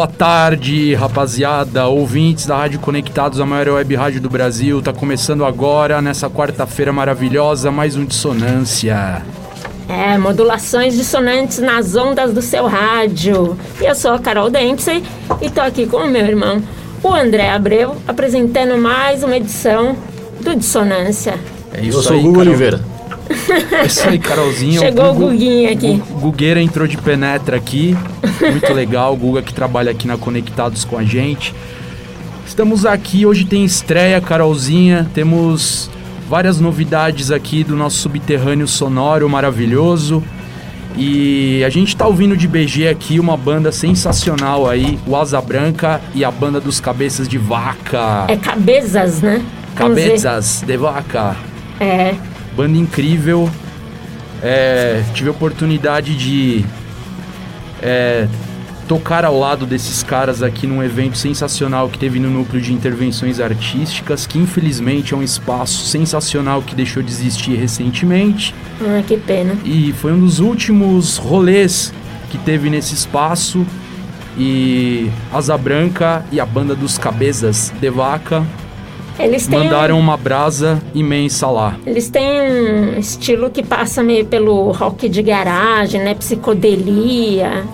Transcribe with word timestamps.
Boa 0.00 0.08
tarde, 0.08 0.94
rapaziada, 0.94 1.86
ouvintes 1.86 2.46
da 2.46 2.56
Rádio 2.56 2.80
Conectados, 2.80 3.38
a 3.38 3.44
maior 3.44 3.74
web 3.74 3.94
rádio 3.94 4.18
do 4.18 4.30
Brasil. 4.30 4.80
Tá 4.80 4.94
começando 4.94 5.44
agora, 5.44 6.00
nessa 6.00 6.30
quarta-feira 6.30 6.90
maravilhosa, 6.90 7.70
mais 7.70 7.96
um 7.96 8.06
Dissonância. 8.06 9.20
É, 9.86 10.16
modulações 10.16 10.96
dissonantes 10.96 11.58
nas 11.58 11.96
ondas 11.96 12.32
do 12.32 12.40
seu 12.40 12.66
rádio. 12.66 13.58
E 13.78 13.84
eu 13.84 13.94
sou 13.94 14.12
a 14.12 14.18
Carol 14.18 14.48
Dempsey 14.48 15.04
e 15.42 15.50
tô 15.50 15.60
aqui 15.60 15.84
com 15.84 15.98
o 15.98 16.08
meu 16.08 16.24
irmão, 16.24 16.62
o 17.02 17.12
André 17.12 17.50
Abreu, 17.50 17.94
apresentando 18.08 18.78
mais 18.78 19.22
uma 19.22 19.36
edição 19.36 19.94
do 20.40 20.56
Dissonância. 20.56 21.38
É 21.74 21.82
isso 21.82 21.98
Eu 21.98 22.02
sou 22.02 22.16
o 22.16 22.20
aí, 22.20 22.26
Hugo. 22.26 22.40
Oliveira. 22.40 22.80
É 23.72 23.86
isso 23.86 24.08
aí, 24.08 24.18
Carolzinha. 24.18 24.80
Chegou 24.80 25.10
o 25.10 25.14
Gugu- 25.14 25.26
Guguinha 25.30 25.72
aqui. 25.72 25.96
Gu- 25.96 26.20
Gugueira 26.20 26.60
entrou 26.60 26.86
de 26.86 26.96
penetra 26.96 27.56
aqui. 27.56 27.96
Muito 28.40 28.72
legal. 28.72 29.12
O 29.14 29.16
Guga 29.16 29.42
que 29.42 29.54
trabalha 29.54 29.90
aqui 29.92 30.06
na 30.06 30.16
Conectados 30.16 30.84
com 30.84 30.98
a 30.98 31.04
gente. 31.04 31.54
Estamos 32.46 32.84
aqui, 32.84 33.24
hoje 33.24 33.44
tem 33.44 33.64
estreia, 33.64 34.20
Carolzinha. 34.20 35.08
Temos 35.14 35.88
várias 36.28 36.58
novidades 36.60 37.30
aqui 37.30 37.62
do 37.62 37.76
nosso 37.76 37.98
subterrâneo 37.98 38.66
sonoro 38.66 39.28
maravilhoso. 39.28 40.22
E 40.96 41.62
a 41.64 41.68
gente 41.70 41.94
tá 41.96 42.06
ouvindo 42.06 42.36
de 42.36 42.48
BG 42.48 42.88
aqui 42.88 43.20
uma 43.20 43.36
banda 43.36 43.70
sensacional 43.70 44.68
aí, 44.68 44.98
o 45.06 45.14
Asa 45.16 45.40
Branca 45.40 46.00
e 46.14 46.24
a 46.24 46.30
banda 46.32 46.60
dos 46.60 46.80
Cabeças 46.80 47.28
de 47.28 47.38
Vaca. 47.38 48.24
É 48.26 48.36
Cabezas, 48.36 49.22
né? 49.22 49.40
Vamos 49.76 49.94
ver. 49.94 50.06
Cabeças 50.06 50.64
de 50.66 50.76
Vaca. 50.76 51.36
É, 51.78 52.14
Banda 52.56 52.78
incrível. 52.78 53.50
É, 54.42 55.02
tive 55.14 55.28
a 55.28 55.32
oportunidade 55.32 56.16
de 56.16 56.64
é, 57.82 58.26
tocar 58.88 59.24
ao 59.24 59.38
lado 59.38 59.66
desses 59.66 60.02
caras 60.02 60.42
aqui 60.42 60.66
num 60.66 60.82
evento 60.82 61.16
sensacional 61.16 61.88
que 61.88 61.98
teve 61.98 62.18
no 62.18 62.30
Núcleo 62.30 62.60
de 62.60 62.72
Intervenções 62.72 63.38
Artísticas, 63.38 64.26
que 64.26 64.38
infelizmente 64.38 65.14
é 65.14 65.16
um 65.16 65.22
espaço 65.22 65.84
sensacional 65.86 66.62
que 66.62 66.74
deixou 66.74 67.02
de 67.02 67.12
existir 67.12 67.54
recentemente. 67.54 68.54
ah, 68.80 69.02
que 69.06 69.16
pena. 69.16 69.56
E 69.64 69.92
foi 69.92 70.12
um 70.12 70.20
dos 70.20 70.40
últimos 70.40 71.18
rolês 71.18 71.92
que 72.30 72.38
teve 72.38 72.68
nesse 72.68 72.94
espaço. 72.94 73.64
E 74.38 75.10
Asa 75.32 75.58
Branca 75.58 76.24
e 76.32 76.40
a 76.40 76.46
banda 76.46 76.74
dos 76.74 76.96
Cabeças 76.96 77.72
de 77.80 77.90
Vaca 77.90 78.46
Eles 79.22 79.46
têm, 79.46 79.58
mandaram 79.58 79.96
um, 79.96 80.00
uma 80.00 80.16
brasa 80.16 80.80
imensa 80.94 81.46
lá. 81.48 81.76
eles 81.86 82.08
têm 82.08 82.40
um 82.40 82.98
estilo 82.98 83.50
que 83.50 83.62
passa 83.62 84.02
meio 84.02 84.24
pelo 84.26 84.72
rock 84.72 85.08
de 85.08 85.22
garagem, 85.22 86.02
né? 86.02 86.14
Psicodelia, 86.14 87.64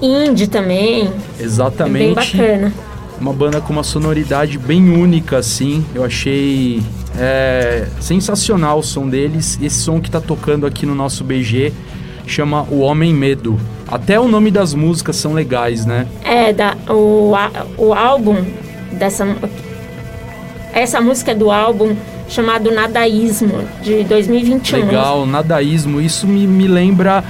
indie 0.00 0.46
também. 0.46 1.02
É 1.02 1.04
bem 1.04 1.12
Exatamente. 1.40 2.14
bacana. 2.14 2.72
Uma 3.20 3.32
banda 3.32 3.60
com 3.60 3.72
uma 3.72 3.84
sonoridade 3.84 4.58
bem 4.58 4.90
única, 4.90 5.38
assim. 5.38 5.84
Eu 5.94 6.04
achei 6.04 6.82
é, 7.16 7.86
sensacional 8.00 8.80
o 8.80 8.82
som 8.82 9.08
deles. 9.08 9.58
Esse 9.62 9.76
som 9.76 10.00
que 10.00 10.10
tá 10.10 10.20
tocando 10.20 10.66
aqui 10.66 10.84
no 10.84 10.94
nosso 10.94 11.22
BG 11.22 11.72
chama 12.26 12.66
O 12.70 12.80
Homem 12.80 13.14
Medo. 13.14 13.58
Até 13.86 14.18
o 14.18 14.26
nome 14.26 14.50
das 14.50 14.74
músicas 14.74 15.16
são 15.16 15.34
legais, 15.34 15.84
né? 15.84 16.06
É, 16.24 16.52
da, 16.52 16.76
o, 16.88 17.32
o 17.76 17.92
álbum 17.92 18.42
dessa. 18.92 19.24
Essa 20.72 21.00
música 21.00 21.32
é 21.32 21.34
do 21.34 21.50
álbum 21.50 21.94
chamado 22.28 22.70
Nadaísmo, 22.70 23.64
de 23.82 24.04
2021. 24.04 24.78
Legal, 24.86 25.26
nadaísmo. 25.26 26.00
Isso 26.00 26.26
me, 26.26 26.46
me 26.46 26.66
lembra 26.66 27.22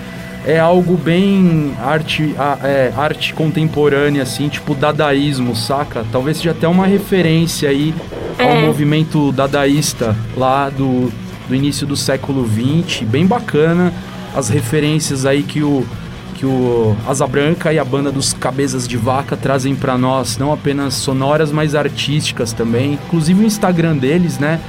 é 0.44 0.58
algo 0.58 0.96
bem 0.96 1.72
arte, 1.80 2.34
é, 2.64 2.92
arte 2.96 3.32
contemporânea, 3.32 4.22
assim, 4.22 4.48
tipo 4.48 4.74
dadaísmo, 4.74 5.54
saca? 5.54 6.04
Talvez 6.10 6.38
seja 6.38 6.50
até 6.50 6.66
uma 6.66 6.86
referência 6.86 7.68
aí 7.68 7.94
ao 8.38 8.46
É. 8.46 8.66
movimento 8.66 9.30
dadaísta 9.32 10.16
lá 10.36 10.68
do, 10.68 11.12
do 11.48 11.54
início 11.54 11.86
do 11.86 11.96
século 11.96 12.44
XX. 12.48 13.02
Bem 13.02 13.24
bacana 13.26 13.92
as 14.34 14.48
referências 14.48 15.26
aí 15.26 15.42
que 15.42 15.62
o 15.62 15.84
que 16.42 16.46
o 16.46 16.96
Asa 17.06 17.24
Branca 17.24 17.72
e 17.72 17.78
a 17.78 17.84
banda 17.84 18.10
dos 18.10 18.32
Cabeças 18.32 18.88
de 18.88 18.96
Vaca 18.96 19.36
trazem 19.36 19.76
pra 19.76 19.96
nós, 19.96 20.38
não 20.38 20.52
apenas 20.52 20.94
sonoras, 20.94 21.52
mas 21.52 21.74
artísticas 21.74 22.52
também. 22.52 22.94
Inclusive 22.94 23.44
o 23.44 23.46
Instagram 23.46 23.96
deles, 23.96 24.38
né? 24.40 24.60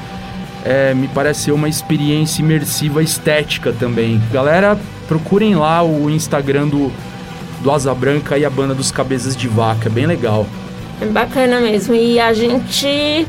é, 0.63 0.93
me 0.93 1.07
parece 1.07 1.45
ser 1.45 1.51
uma 1.51 1.67
experiência 1.67 2.41
imersiva 2.41 3.03
estética 3.03 3.73
também. 3.73 4.21
Galera, 4.31 4.79
procurem 5.07 5.55
lá 5.55 5.83
o 5.83 6.09
Instagram 6.09 6.67
do, 6.67 6.91
do 7.61 7.71
Asa 7.71 7.93
Branca 7.93 8.37
e 8.37 8.45
a 8.45 8.49
banda 8.49 8.73
dos 8.73 8.91
Cabeças 8.91 9.35
de 9.35 9.47
Vaca, 9.47 9.89
é 9.89 9.91
bem 9.91 10.05
legal. 10.05 10.47
É 11.01 11.05
bacana 11.05 11.59
mesmo. 11.59 11.93
E 11.93 12.19
a 12.19 12.33
gente 12.33 13.27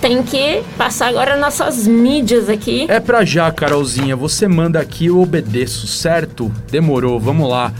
tem 0.00 0.22
que 0.22 0.62
passar 0.76 1.08
agora 1.08 1.36
nossas 1.36 1.86
mídias 1.86 2.48
aqui. 2.48 2.86
É 2.88 3.00
pra 3.00 3.24
já, 3.24 3.50
Carolzinha, 3.50 4.16
você 4.16 4.48
manda 4.48 4.78
aqui, 4.78 5.06
eu 5.06 5.20
obedeço, 5.20 5.86
certo? 5.86 6.52
Demorou, 6.70 7.18
vamos 7.18 7.48
lá. 7.48 7.72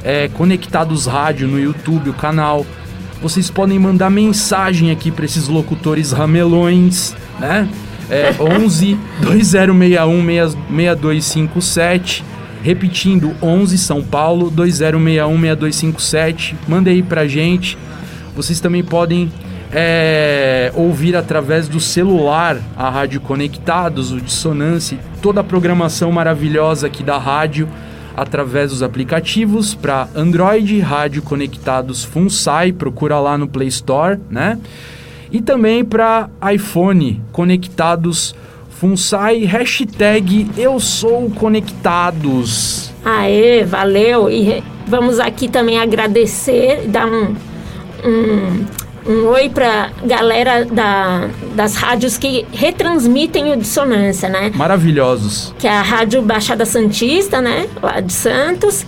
É 0.04 0.28
Conectados 0.28 1.06
Rádio 1.06 1.48
no 1.48 1.58
YouTube, 1.58 2.10
o 2.10 2.14
canal. 2.14 2.64
Vocês 3.20 3.50
podem 3.50 3.80
mandar 3.80 4.08
mensagem 4.08 4.92
aqui 4.92 5.10
para 5.10 5.24
esses 5.24 5.48
locutores 5.48 6.12
ramelões, 6.12 7.12
né? 7.40 7.68
É 8.08 8.32
11 8.38 8.96
2061 9.20 10.24
6257. 10.24 12.33
Repetindo, 12.64 13.36
11 13.42 13.76
São 13.76 14.02
Paulo 14.02 14.50
2061 14.50 15.38
6257. 15.38 16.56
Manda 16.66 16.88
aí 16.88 17.02
pra 17.02 17.28
gente. 17.28 17.76
Vocês 18.34 18.58
também 18.58 18.82
podem 18.82 19.30
é, 19.70 20.72
ouvir 20.74 21.14
através 21.14 21.68
do 21.68 21.78
celular 21.78 22.56
a 22.74 22.88
Rádio 22.88 23.20
Conectados, 23.20 24.12
o 24.12 24.18
Dissonância, 24.18 24.98
toda 25.20 25.42
a 25.42 25.44
programação 25.44 26.10
maravilhosa 26.10 26.86
aqui 26.86 27.02
da 27.02 27.18
rádio 27.18 27.68
através 28.16 28.70
dos 28.70 28.82
aplicativos 28.82 29.74
para 29.74 30.08
Android, 30.14 30.80
Rádio 30.80 31.20
Conectados 31.20 32.02
Funsai, 32.02 32.72
procura 32.72 33.20
lá 33.20 33.36
no 33.36 33.46
Play 33.46 33.68
Store, 33.68 34.18
né? 34.30 34.58
E 35.30 35.42
também 35.42 35.84
para 35.84 36.30
iPhone 36.50 37.20
Conectados 37.30 38.34
FUNSAI, 38.84 39.46
hashtag 39.46 40.46
Eu 40.58 40.78
Sou 40.78 41.30
Conectados. 41.30 42.90
Aê, 43.02 43.64
valeu. 43.64 44.28
E 44.30 44.62
vamos 44.86 45.18
aqui 45.18 45.48
também 45.48 45.80
agradecer, 45.80 46.82
dar 46.88 47.06
um, 47.06 47.34
um, 48.04 48.66
um 49.10 49.26
oi 49.28 49.48
pra 49.48 49.88
galera 50.04 50.66
da, 50.66 51.30
das 51.54 51.76
rádios 51.76 52.18
que 52.18 52.44
retransmitem 52.52 53.52
o 53.52 53.56
Dissonância, 53.56 54.28
né? 54.28 54.52
Maravilhosos. 54.54 55.54
Que 55.58 55.66
é 55.66 55.70
a 55.70 55.80
Rádio 55.80 56.20
Baixada 56.20 56.66
Santista, 56.66 57.40
né? 57.40 57.66
Lá 57.82 58.00
de 58.00 58.12
Santos. 58.12 58.84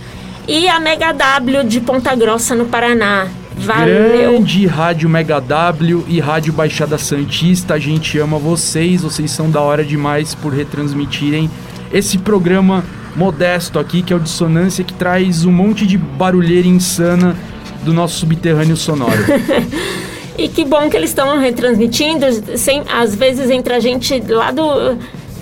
E 0.47 0.67
a 0.67 0.79
Mega 0.79 1.11
W 1.11 1.63
de 1.63 1.81
Ponta 1.81 2.13
Grossa, 2.15 2.53
no 2.53 2.65
Paraná. 2.65 3.27
Valeu. 3.59 4.31
Grande 4.33 4.65
Rádio 4.65 5.09
Mega 5.09 5.39
W 5.39 6.05
e 6.07 6.19
Rádio 6.19 6.53
Baixada 6.53 6.97
Santista, 6.97 7.73
a 7.73 7.79
gente 7.79 8.17
ama 8.19 8.37
vocês, 8.37 9.01
vocês 9.01 9.31
são 9.31 9.49
da 9.49 9.61
hora 9.61 9.83
demais 9.83 10.35
por 10.35 10.53
retransmitirem 10.53 11.49
esse 11.91 12.17
programa 12.17 12.83
modesto 13.15 13.79
aqui, 13.79 14.01
que 14.01 14.13
é 14.13 14.15
o 14.15 14.19
Dissonância, 14.19 14.83
que 14.83 14.93
traz 14.93 15.43
um 15.45 15.51
monte 15.51 15.87
de 15.87 15.97
barulheira 15.97 16.67
insana 16.67 17.35
do 17.83 17.93
nosso 17.93 18.19
subterrâneo 18.19 18.77
sonoro. 18.77 19.11
E 20.37 20.47
que 20.47 20.63
bom 20.63 20.87
que 20.87 20.95
eles 20.95 21.09
estão 21.09 21.39
retransmitindo, 21.39 22.25
sem, 22.57 22.83
às 22.93 23.15
vezes 23.15 23.49
entre 23.49 23.73
a 23.73 23.79
gente 23.79 24.19
lá 24.27 24.51
do, 24.51 24.95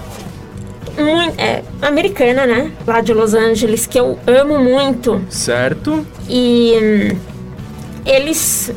muito, 0.98 1.40
é, 1.40 1.64
americana, 1.82 2.46
né? 2.46 2.72
Lá 2.88 3.02
de 3.02 3.14
Los 3.14 3.34
Angeles, 3.34 3.86
que 3.86 4.00
eu 4.00 4.18
amo 4.26 4.58
muito. 4.60 5.22
Certo? 5.30 6.06
E 6.30 6.74
hum, 6.82 7.18
eles 8.06 8.72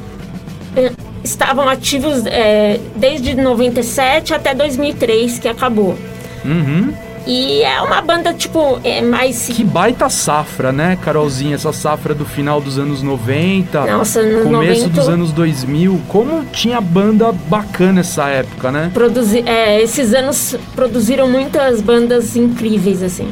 eh, 0.77 0.93
estavam 1.23 1.69
ativos 1.69 2.27
é, 2.27 2.81
desde 2.97 3.35
97 3.35 4.35
até 4.35 4.55
2003, 4.55 5.39
que 5.39 5.49
acabou. 5.49 5.97
Uhum. 6.45 6.93
E 7.31 7.63
é 7.63 7.79
uma 7.83 8.01
banda, 8.01 8.33
tipo, 8.33 8.81
é 8.83 9.03
mais... 9.03 9.49
Que 9.49 9.63
baita 9.63 10.09
safra, 10.09 10.73
né, 10.73 10.97
Carolzinha? 11.05 11.57
Essa 11.57 11.75
safra 11.75 12.15
do 12.15 12.25
final 12.25 12.59
dos 12.59 12.79
anos 12.79 13.03
90, 13.03 13.85
Nossa, 13.85 14.23
nos 14.23 14.45
começo 14.45 14.81
90... 14.85 14.89
dos 14.89 15.09
anos 15.11 15.33
2000. 15.33 16.01
Como 16.09 16.47
tinha 16.47 16.81
banda 16.81 17.31
bacana 17.31 18.01
essa 18.01 18.29
época, 18.29 18.73
né? 18.73 18.91
Produzi 18.95 19.43
é, 19.47 19.79
esses 19.83 20.15
anos 20.15 20.57
produziram 20.75 21.29
muitas 21.29 21.83
bandas 21.83 22.35
incríveis, 22.35 23.03
assim. 23.03 23.29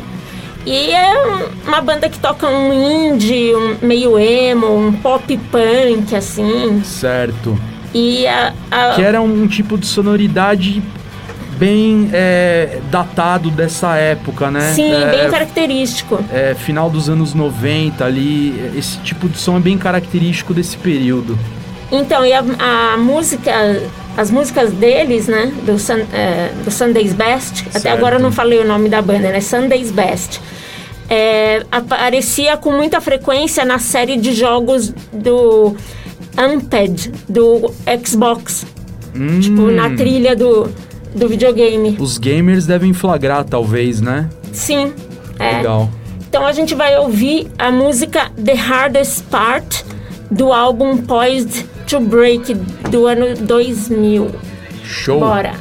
E 0.67 0.91
é 0.93 1.13
um- 1.15 1.69
uma 1.69 1.81
banda 1.81 2.07
que 2.11 2.19
toca 2.19 2.47
um 2.49 2.73
indie, 3.15 3.55
um 3.55 3.77
meio 3.81 4.19
emo, 4.19 4.77
um 4.77 4.93
pop 4.93 5.39
punk, 5.51 6.15
assim. 6.15 6.83
Certo. 6.85 7.59
E 7.95 8.27
a, 8.27 8.53
a- 8.71 8.91
Que 8.95 9.01
era 9.01 9.23
um 9.23 9.47
tipo 9.47 9.79
de 9.79 9.87
sonoridade 9.87 10.83
bem 11.59 12.11
é, 12.13 12.79
datado 12.91 13.51
dessa 13.51 13.97
época, 13.97 14.51
né? 14.51 14.73
sim, 14.75 14.93
é, 14.93 15.11
bem 15.11 15.31
característico. 15.31 16.19
é, 16.33 16.55
final 16.55 16.91
dos 16.91 17.09
anos 17.09 17.35
90 17.35 18.05
ali. 18.05 18.73
Esse 18.77 18.99
tipo 18.99 19.29
de 19.29 19.39
som 19.39 19.57
é 19.57 19.61
bem 19.61 19.79
característico 19.79 20.53
desse 20.55 20.77
período. 20.77 21.39
Então, 21.91 22.25
e 22.25 22.33
a, 22.33 22.45
a 22.95 22.97
música, 22.97 23.53
as 24.17 24.31
músicas 24.31 24.73
deles, 24.73 25.29
né, 25.29 25.53
do, 25.65 25.79
Sun, 25.79 26.05
é, 26.13 26.51
do 26.65 26.71
Sunday's 26.71 27.13
Best, 27.13 27.65
até 27.69 27.81
Certo. 27.81 27.97
agora 27.97 28.17
eu 28.17 28.21
não 28.21 28.33
falei 28.33 28.59
o 28.59 28.67
nome 28.67 28.89
da 28.89 29.01
banda, 29.01 29.31
né, 29.31 29.41
Sunday's 29.41 29.93
Best, 29.93 30.41
é, 31.09 31.63
aparecia 31.71 32.57
com 32.57 32.73
muita 32.73 33.01
frequência 33.01 33.65
na 33.65 33.79
série 33.79 34.17
de 34.17 34.35
jogos 34.35 34.93
do 35.13 35.77
Amped, 36.37 37.13
do 37.29 37.73
Xbox, 38.05 38.67
Hum, 39.15 39.41
tipo, 39.41 39.71
na 39.71 39.91
trilha 39.91 40.37
do, 40.37 40.69
do 41.17 41.29
videogame. 41.29 41.97
Os 41.99 42.19
gamers 42.19 42.67
devem 42.67 42.93
flagrar, 42.93 43.45
talvez, 43.45 44.01
né? 44.01 44.29
Sim, 44.53 44.93
é. 45.39 45.57
Legal. 45.57 45.91
Então 46.29 46.47
a 46.47 46.53
gente 46.53 46.75
vai 46.75 46.97
ouvir 46.99 47.49
a 47.59 47.71
música 47.71 48.31
The 48.43 48.55
Hardest 48.55 49.25
Part 49.25 49.85
do 50.31 50.53
álbum 50.53 50.99
Poised 50.99 51.65
to 51.87 52.01
Break 52.01 52.55
do 52.91 53.07
ano 53.07 53.35
2000. 53.35 54.31
Show. 54.85 55.21
Bora! 55.21 55.55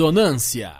Dissonância. 0.00 0.79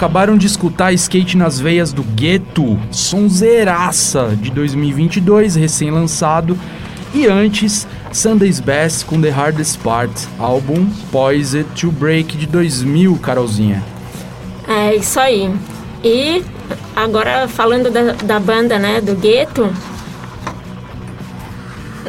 Acabaram 0.00 0.38
de 0.38 0.46
escutar 0.46 0.94
Skate 0.94 1.36
nas 1.36 1.60
Veias 1.60 1.92
do 1.92 2.02
Gueto, 2.02 2.78
sonzeiraça 2.90 4.34
de 4.34 4.50
2022, 4.50 5.56
recém-lançado. 5.56 6.58
E 7.12 7.26
antes, 7.26 7.86
Sunday's 8.10 8.60
Best 8.60 9.04
com 9.04 9.20
The 9.20 9.28
Hardest 9.28 9.78
Part, 9.80 10.10
álbum 10.38 10.88
Poised 11.12 11.66
to 11.78 11.92
Break 11.92 12.34
de 12.38 12.46
2000, 12.46 13.14
Carolzinha. 13.18 13.84
É 14.66 14.96
isso 14.96 15.20
aí. 15.20 15.54
E 16.02 16.42
agora 16.96 17.46
falando 17.46 17.90
da, 17.90 18.12
da 18.12 18.40
banda, 18.40 18.78
né, 18.78 19.02
do 19.02 19.14
Gueto, 19.14 19.70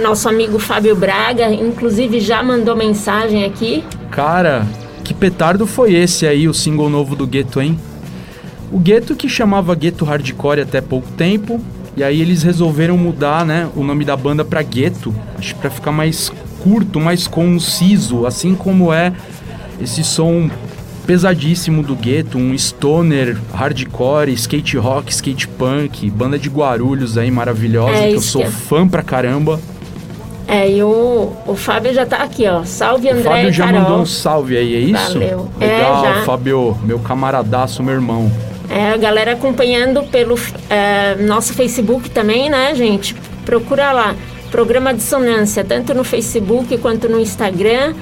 nosso 0.01 0.29
amigo 0.29 0.60
Fábio 0.60 0.95
Braga, 0.95 1.51
inclusive 1.51 2.21
já 2.21 2.41
mandou 2.41 2.74
mensagem 2.74 3.43
aqui. 3.43 3.83
Cara, 4.10 4.65
que 5.12 5.20
petardo 5.20 5.68
foi 5.68 5.94
esse 5.94 6.25
aí, 6.25 6.48
o 6.48 6.53
single 6.53 6.89
novo 6.89 7.15
do 7.15 7.27
Gueto, 7.27 7.62
hein? 7.62 7.77
O 8.72 8.80
Gueto 8.80 9.15
que 9.15 9.27
chamava 9.27 9.75
Gueto 9.75 10.06
Hardcore 10.06 10.62
até 10.62 10.80
pouco 10.80 11.10
tempo, 11.12 11.60
e 11.98 12.03
aí 12.03 12.22
eles 12.22 12.44
resolveram 12.44 12.98
mudar, 12.98 13.46
né, 13.46 13.68
o 13.75 13.84
nome 13.84 14.06
da 14.06 14.15
banda 14.15 14.46
pra 14.46 14.62
Gueto, 14.62 15.13
acho 15.38 15.53
que 15.56 15.62
pra 15.62 15.70
ficar 15.70 15.91
mais 15.91 16.32
curto, 16.62 17.00
mais 17.00 17.27
conciso, 17.27 18.25
assim 18.25 18.56
como 18.56 18.94
é 18.94 19.12
esse 19.82 20.03
som 20.03 20.50
pesadíssimo 21.06 21.84
do 21.84 21.96
Gueto, 21.96 22.38
um 22.38 22.58
stoner, 22.58 23.38
hardcore, 23.53 24.32
skate 24.34 24.77
rock, 24.77 25.12
skate 25.12 25.48
punk, 25.48 26.10
banda 26.10 26.39
de 26.39 26.48
Guarulhos 26.48 27.18
aí 27.18 27.30
maravilhosa, 27.30 27.91
É 27.98 28.10
que 28.10 28.15
eu 28.15 28.22
sou 28.22 28.41
que 28.41 28.48
é. 28.48 28.51
fã 28.51 28.88
pra 28.88 29.03
caramba. 29.03 29.60
É, 30.51 30.70
e 30.70 30.84
o, 30.84 31.31
o 31.48 31.55
Fábio 31.55 31.91
já 31.93 32.05
tá 32.05 32.17
aqui, 32.17 32.46
ó. 32.46 32.65
Salve 32.65 33.08
O 33.08 33.12
André 33.12 33.24
Fábio 33.24 33.48
e 33.48 33.53
já 33.53 33.67
Carol. 33.67 33.81
mandou 33.81 34.00
um 34.00 34.05
salve 34.05 34.58
aí, 34.58 34.75
é 34.75 34.79
isso? 34.79 35.13
Valeu. 35.13 35.48
É, 35.62 35.65
Legal, 35.65 36.03
já. 36.03 36.24
Fábio, 36.24 36.77
meu 36.84 37.00
camaradaço, 37.00 37.81
meu 37.81 37.93
irmão. 37.93 38.29
É, 38.70 38.91
a 38.91 38.98
galera 38.98 39.31
acompanhando 39.31 40.03
pelo 40.03 40.38
é, 40.70 41.15
nosso 41.15 41.53
Facebook 41.53 42.10
também, 42.10 42.50
né, 42.50 42.75
gente? 42.75 43.15
Procura 43.46 43.93
lá. 43.93 44.13
Programa 44.51 44.93
Dissonância, 44.93 45.63
tanto 45.63 45.93
no 45.93 46.03
Facebook 46.03 46.77
quanto 46.79 47.08
no 47.08 47.17
Instagram. 47.17 47.93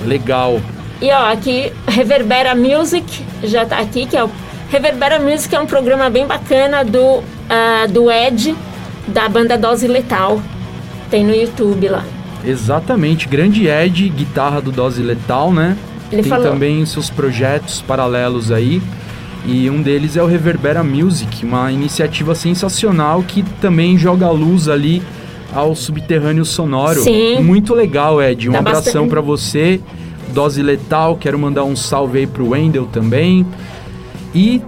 Legal. 0.06 0.62
E 1.02 1.10
ó, 1.10 1.32
aqui 1.32 1.74
Reverbera 1.88 2.54
Music 2.54 3.26
já 3.44 3.66
tá 3.66 3.80
aqui, 3.80 4.06
que 4.06 4.16
é 4.16 4.24
o 4.24 4.30
Reverbera 4.70 5.20
Music 5.20 5.54
é 5.54 5.60
um 5.60 5.66
programa 5.66 6.10
bem 6.10 6.28
bacana 6.28 6.84
do, 6.84 7.24
ah, 7.50 7.88
do 7.88 8.12
Ed, 8.12 8.56
da 9.08 9.28
banda 9.30 9.58
Dose 9.58 9.88
Letal. 9.88 10.42
Tem 11.10 11.26
no 11.26 11.34
YouTube 11.34 11.90
lá. 11.90 12.04
Exatamente, 12.46 13.28
grande 13.28 13.68
Ed, 13.68 14.10
guitarra 14.10 14.62
do 14.62 14.72
Dose 14.72 15.02
Letal, 15.02 15.52
né? 15.52 15.76
Ele 16.14 16.22
tem 16.24 16.30
falou. 16.30 16.48
também 16.52 16.86
seus 16.86 17.10
projetos 17.10 17.82
paralelos 17.82 18.52
aí. 18.52 18.82
E 19.46 19.70
um 19.70 19.82
deles 19.82 20.16
é 20.16 20.24
o 20.24 20.26
Reverbera 20.26 20.84
Music, 20.84 21.46
uma 21.46 21.70
iniciativa 21.72 22.34
sensacional 22.34 23.22
que 23.24 23.44
também 23.60 23.98
joga 23.98 24.30
luz 24.30 24.70
ali 24.70 25.02
ao 25.54 25.76
subterrâneo 25.76 26.46
sonoro. 26.46 27.02
Sim. 27.04 27.42
Muito 27.42 27.74
legal, 27.76 28.22
Ed. 28.22 28.48
Um 28.50 28.54
Tá 28.54 28.60
abração 28.60 28.84
bastante- 28.84 29.10
pra 29.10 29.22
você. 29.22 29.82
Dose 30.34 30.64
Letal, 30.64 31.18
quero 31.18 31.38
mandar 31.38 31.64
um 31.66 31.76
salve 31.76 32.20
aí 32.20 32.28
pro 32.28 32.50
Wendel 32.52 32.86
também. 32.86 33.46
E 34.34 34.62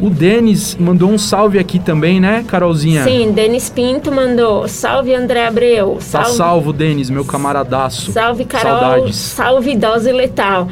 o 0.00 0.08
Denis 0.10 0.76
mandou 0.76 1.10
um 1.10 1.18
salve 1.18 1.58
aqui 1.58 1.78
também, 1.78 2.20
né, 2.20 2.44
Carolzinha? 2.46 3.04
Sim, 3.04 3.32
Denis 3.32 3.68
Pinto 3.68 4.12
mandou. 4.12 4.68
Salve 4.68 5.14
André 5.14 5.46
Abreu. 5.46 5.94
Tá 5.94 6.24
Salve, 6.24 6.36
salvo, 6.36 6.72
Denis, 6.72 7.10
meu 7.10 7.24
camaradaço. 7.24 8.12
salve 8.12 8.44
Carol. 8.44 8.80
Saudades. 8.80 9.16
Salve 9.16 9.76
Dose 9.76 10.12
Letal. 10.12 10.68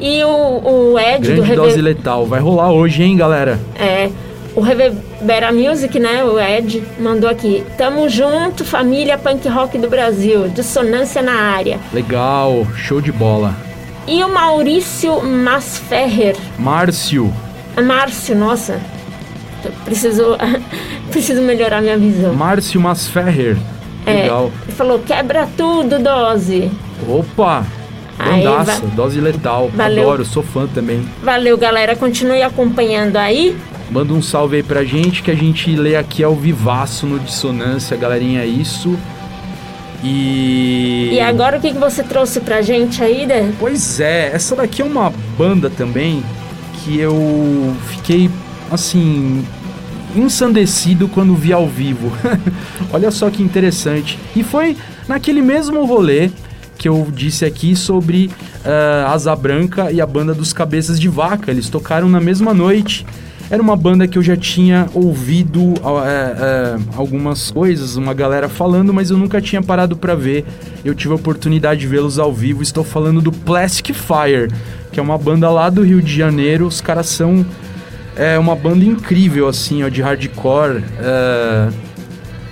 E 0.00 0.22
o, 0.22 0.92
o 0.92 0.98
Ed 0.98 1.18
do 1.18 1.26
Grande 1.26 1.40
Rever... 1.40 1.56
dose 1.56 1.80
letal. 1.82 2.24
Vai 2.24 2.40
rolar 2.40 2.70
hoje, 2.70 3.02
hein, 3.02 3.16
galera? 3.16 3.58
É, 3.74 4.08
o 4.54 4.60
Reverbera 4.60 5.52
Music, 5.52 5.98
né? 5.98 6.24
O 6.24 6.38
Ed 6.38 6.82
mandou 7.00 7.28
aqui. 7.28 7.64
Tamo 7.76 8.08
junto, 8.08 8.64
família 8.64 9.18
punk 9.18 9.48
rock 9.48 9.76
do 9.76 9.88
Brasil. 9.88 10.48
Dissonância 10.48 11.20
na 11.20 11.32
área. 11.32 11.80
Legal, 11.92 12.64
show 12.76 13.00
de 13.00 13.10
bola. 13.10 13.54
E 14.06 14.22
o 14.22 14.28
Maurício 14.28 15.20
Masferrer. 15.22 16.36
Márcio, 16.58 17.32
É 17.78 17.82
Márcio, 17.82 18.34
nossa. 18.36 18.80
Preciso, 19.84 20.36
preciso 21.10 21.40
melhorar 21.42 21.80
minha 21.80 21.96
visão. 21.96 22.34
Márcio 22.34 22.80
Masferrer. 22.80 23.56
É, 24.04 24.22
Legal. 24.22 24.50
ele 24.64 24.72
falou, 24.72 24.98
quebra 25.00 25.48
tudo, 25.56 25.98
dose. 25.98 26.70
Opa, 27.06 27.64
bandaça, 28.16 28.80
va- 28.80 28.94
dose 28.94 29.20
letal. 29.20 29.70
Valeu. 29.74 30.02
Adoro, 30.04 30.24
sou 30.24 30.42
fã 30.42 30.66
também. 30.66 31.06
Valeu, 31.22 31.56
galera. 31.58 31.94
Continue 31.94 32.42
acompanhando 32.42 33.16
aí. 33.16 33.56
Manda 33.90 34.12
um 34.12 34.20
salve 34.22 34.56
aí 34.56 34.62
pra 34.62 34.82
gente 34.84 35.22
que 35.22 35.30
a 35.30 35.34
gente 35.34 35.74
lê 35.76 35.94
aqui 35.96 36.24
ao 36.24 36.34
vivaço 36.34 37.06
no 37.06 37.18
Dissonância, 37.18 37.96
galerinha, 37.96 38.42
é 38.42 38.46
isso. 38.46 38.98
E... 40.02 41.10
E 41.12 41.20
agora 41.20 41.58
o 41.58 41.60
que, 41.60 41.72
que 41.72 41.78
você 41.78 42.02
trouxe 42.02 42.40
pra 42.40 42.60
gente 42.62 43.02
aí, 43.02 43.26
Dé? 43.26 43.50
Pois 43.58 43.98
é, 44.00 44.30
essa 44.32 44.54
daqui 44.54 44.82
é 44.82 44.84
uma 44.84 45.12
banda 45.36 45.68
também 45.70 46.22
que 46.88 46.98
eu 46.98 47.76
fiquei 47.88 48.30
assim 48.70 49.44
ensandecido 50.16 51.06
quando 51.06 51.34
vi 51.34 51.52
ao 51.52 51.68
vivo. 51.68 52.10
Olha 52.90 53.10
só 53.10 53.28
que 53.28 53.42
interessante. 53.42 54.18
E 54.34 54.42
foi 54.42 54.74
naquele 55.06 55.42
mesmo 55.42 55.84
rolê 55.84 56.30
que 56.78 56.88
eu 56.88 57.08
disse 57.14 57.44
aqui 57.44 57.76
sobre 57.76 58.30
eh, 58.64 59.04
Asa 59.06 59.36
Branca 59.36 59.92
e 59.92 60.00
a 60.00 60.06
banda 60.06 60.32
dos 60.32 60.54
Cabeças 60.54 60.98
de 60.98 61.08
Vaca. 61.08 61.50
Eles 61.50 61.68
tocaram 61.68 62.08
na 62.08 62.20
mesma 62.20 62.54
noite. 62.54 63.04
Era 63.50 63.62
uma 63.62 63.76
banda 63.76 64.06
que 64.06 64.16
eu 64.16 64.22
já 64.22 64.36
tinha 64.36 64.88
ouvido 64.94 65.74
eh, 66.06 66.36
eh, 66.38 66.76
algumas 66.96 67.50
coisas, 67.50 67.96
uma 67.96 68.14
galera 68.14 68.48
falando, 68.48 68.94
mas 68.94 69.10
eu 69.10 69.18
nunca 69.18 69.42
tinha 69.42 69.62
parado 69.62 69.96
pra 69.96 70.14
ver. 70.14 70.44
Eu 70.84 70.94
tive 70.94 71.12
a 71.12 71.16
oportunidade 71.16 71.80
de 71.80 71.86
vê-los 71.86 72.18
ao 72.18 72.32
vivo. 72.32 72.62
Estou 72.62 72.84
falando 72.84 73.20
do 73.20 73.32
Plastic 73.32 73.94
Fire, 73.94 74.48
que 74.92 74.98
é 74.98 75.02
uma 75.02 75.18
banda 75.18 75.50
lá 75.50 75.70
do 75.70 75.82
Rio 75.82 76.02
de 76.02 76.14
Janeiro. 76.14 76.66
Os 76.66 76.80
caras 76.80 77.06
são 77.06 77.44
é 78.16 78.38
uma 78.38 78.56
banda 78.56 78.84
incrível, 78.84 79.46
assim, 79.46 79.84
ó, 79.84 79.88
de 79.88 80.02
hardcore. 80.02 80.82
é, 81.00 81.68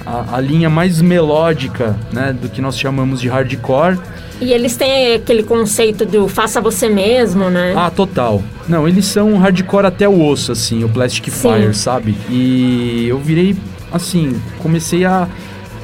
a, 0.07 0.37
a 0.37 0.40
linha 0.40 0.70
mais 0.70 1.03
melódica, 1.03 1.96
né, 2.12 2.33
do 2.33 2.49
que 2.49 2.61
nós 2.61 2.79
chamamos 2.79 3.20
de 3.20 3.29
hardcore. 3.29 3.99
E 4.40 4.53
eles 4.53 4.77
têm 4.77 5.14
aquele 5.14 5.42
conceito 5.42 6.07
do 6.07 6.29
faça 6.29 6.61
você 6.61 6.88
mesmo, 6.88 7.51
né? 7.51 7.75
Ah, 7.77 7.90
total. 7.90 8.42
Não, 8.68 8.87
eles 8.87 9.07
são 9.07 9.37
hardcore 9.38 9.87
até 9.87 10.09
o 10.09 10.22
osso, 10.25 10.53
assim, 10.53 10.85
o 10.85 10.88
Plastic 10.88 11.29
Sim. 11.31 11.55
Fire, 11.55 11.75
sabe? 11.75 12.16
E 12.31 13.07
eu 13.09 13.18
virei, 13.18 13.57
assim, 13.92 14.40
comecei 14.62 15.05
a, 15.05 15.27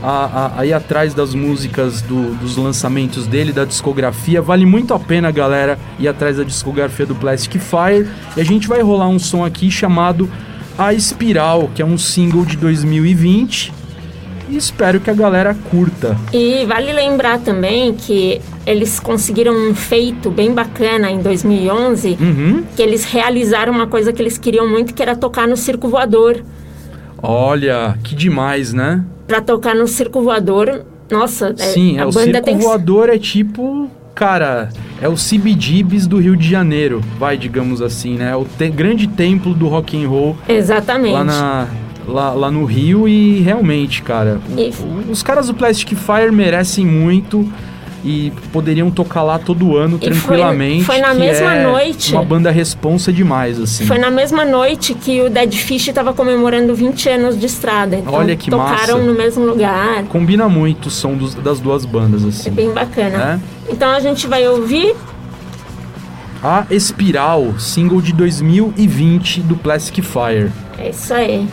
a, 0.02 0.08
a- 0.56 0.60
a 0.60 0.66
ir 0.66 0.72
atrás 0.72 1.14
das 1.14 1.34
músicas 1.34 2.02
do- 2.02 2.34
dos 2.36 2.56
lançamentos 2.56 3.26
dele, 3.26 3.52
da 3.52 3.64
discografia. 3.64 4.42
Vale 4.42 4.66
muito 4.66 4.92
a 4.94 4.98
pena, 4.98 5.30
galera, 5.30 5.78
ir 5.98 6.08
atrás 6.08 6.36
da 6.36 6.44
discografia 6.44 7.06
do 7.06 7.14
Plastic 7.14 7.60
Fire. 7.60 8.08
E 8.36 8.40
a 8.40 8.44
gente 8.44 8.66
vai 8.68 8.80
rolar 8.82 9.08
um 9.08 9.18
som 9.18 9.44
aqui 9.44 9.70
chamado 9.70 10.28
A 10.76 10.92
Espiral, 10.92 11.70
que 11.74 11.80
é 11.82 11.84
um 11.84 11.96
single 11.98 12.44
de 12.44 12.56
2020. 12.56 13.72
E 14.48 14.56
espero 14.56 15.00
que 15.00 15.08
a 15.08 15.14
galera 15.14 15.54
curta. 15.70 16.14
E 16.32 16.66
vale 16.66 16.92
lembrar 16.92 17.38
também 17.38 17.94
que 17.94 18.38
eles 18.66 19.00
conseguiram 19.00 19.54
um 19.54 19.74
feito 19.74 20.30
bem 20.30 20.52
bacana 20.52 21.10
em 21.10 21.20
2011, 21.22 22.18
Uhum. 22.20 22.62
que 22.76 22.82
eles 22.82 23.04
realizaram 23.04 23.72
uma 23.72 23.86
coisa 23.86 24.12
que 24.12 24.20
eles 24.20 24.36
queriam 24.36 24.68
muito, 24.68 24.92
que 24.92 25.02
era 25.02 25.16
tocar 25.16 25.48
no 25.48 25.56
circo 25.56 25.88
voador. 25.88 26.42
Olha, 27.22 27.96
que 28.02 28.14
demais, 28.14 28.72
né? 28.72 29.04
Pra 29.32 29.40
tocar 29.40 29.74
no 29.74 29.88
circo 29.88 30.20
voador, 30.20 30.84
nossa, 31.10 31.54
é- 31.58 31.62
Sim, 31.72 31.96
é 31.96 32.02
a 32.02 32.06
o 32.06 32.12
banda 32.12 32.24
circo 32.32 32.42
tem 32.42 32.58
que- 32.58 32.62
voador 32.64 33.08
é 33.08 33.16
tipo, 33.16 33.88
cara, 34.14 34.68
é 35.00 35.08
o 35.08 35.16
CBGBs 35.16 36.06
do 36.06 36.18
Rio 36.18 36.36
de 36.36 36.46
Janeiro, 36.46 37.00
vai, 37.18 37.38
digamos 37.38 37.80
assim, 37.80 38.16
né? 38.18 38.32
É 38.32 38.36
o 38.36 38.44
te- 38.44 38.68
grande 38.68 39.06
templo 39.06 39.54
do 39.54 39.68
rock 39.68 39.96
and 39.96 40.06
roll 40.06 40.36
Exatamente. 40.46 41.14
lá, 41.14 41.24
na, 41.24 41.66
lá, 42.06 42.32
lá 42.34 42.50
no 42.50 42.66
Rio 42.66 43.08
e 43.08 43.40
realmente, 43.40 44.02
cara, 44.02 44.38
o- 44.50 45.08
o- 45.08 45.10
os 45.12 45.22
caras 45.22 45.46
do 45.46 45.54
Plastic 45.54 45.94
Fire 45.96 46.30
merecem 46.30 46.84
muito 46.84 47.50
e 48.04 48.32
poderiam 48.52 48.90
tocar 48.90 49.22
lá 49.22 49.38
todo 49.38 49.76
ano 49.76 49.96
E 50.00 50.06
foi- 50.06 50.10
tranquilamente. 50.10 50.84
foi 50.84 50.98
na 50.98 51.10
que 51.10 51.20
mesma 51.20 51.54
é 51.54 51.62
noite. 51.64 52.12
Uma 52.12 52.24
banda 52.24 52.50
responsa 52.50 53.12
demais, 53.12 53.60
assim. 53.60 53.86
Foi 53.86 53.98
na 53.98 54.10
mesma 54.10 54.44
noite 54.44 54.92
que 54.94 55.20
o 55.22 55.30
Dead 55.30 55.52
Fish 55.54 55.88
estava 55.88 56.12
comemorando 56.12 56.74
20 56.74 57.08
anos 57.08 57.38
de 57.38 57.46
estrada. 57.46 57.96
Então 57.96 58.12
Olha 58.14 58.34
que 58.34 58.50
tocaram 58.50 58.98
massa. 58.98 59.10
no 59.10 59.14
mesmo 59.14 59.44
lugar. 59.44 60.02
Combina 60.04 60.48
muito 60.48 60.86
o 60.86 60.90
som 60.90 61.14
dos- 61.14 61.34
das 61.34 61.60
duas 61.60 61.84
bandas, 61.84 62.24
É 62.24 62.28
assim. 62.28 62.50
bem 62.50 62.70
bacana. 62.72 63.18
né? 63.18 63.40
Então 63.70 63.90
a 63.90 64.00
gente 64.00 64.26
vai 64.26 64.46
ouvir 64.48 64.94
A 66.44 66.66
Espiral, 66.72 67.54
single 67.56 68.00
de 68.02 68.12
2020 68.12 69.40
do 69.42 69.54
Plastic 69.54 70.02
Fire. 70.02 70.50
É 70.76 70.90
isso 70.90 71.14
aí. 71.14 71.46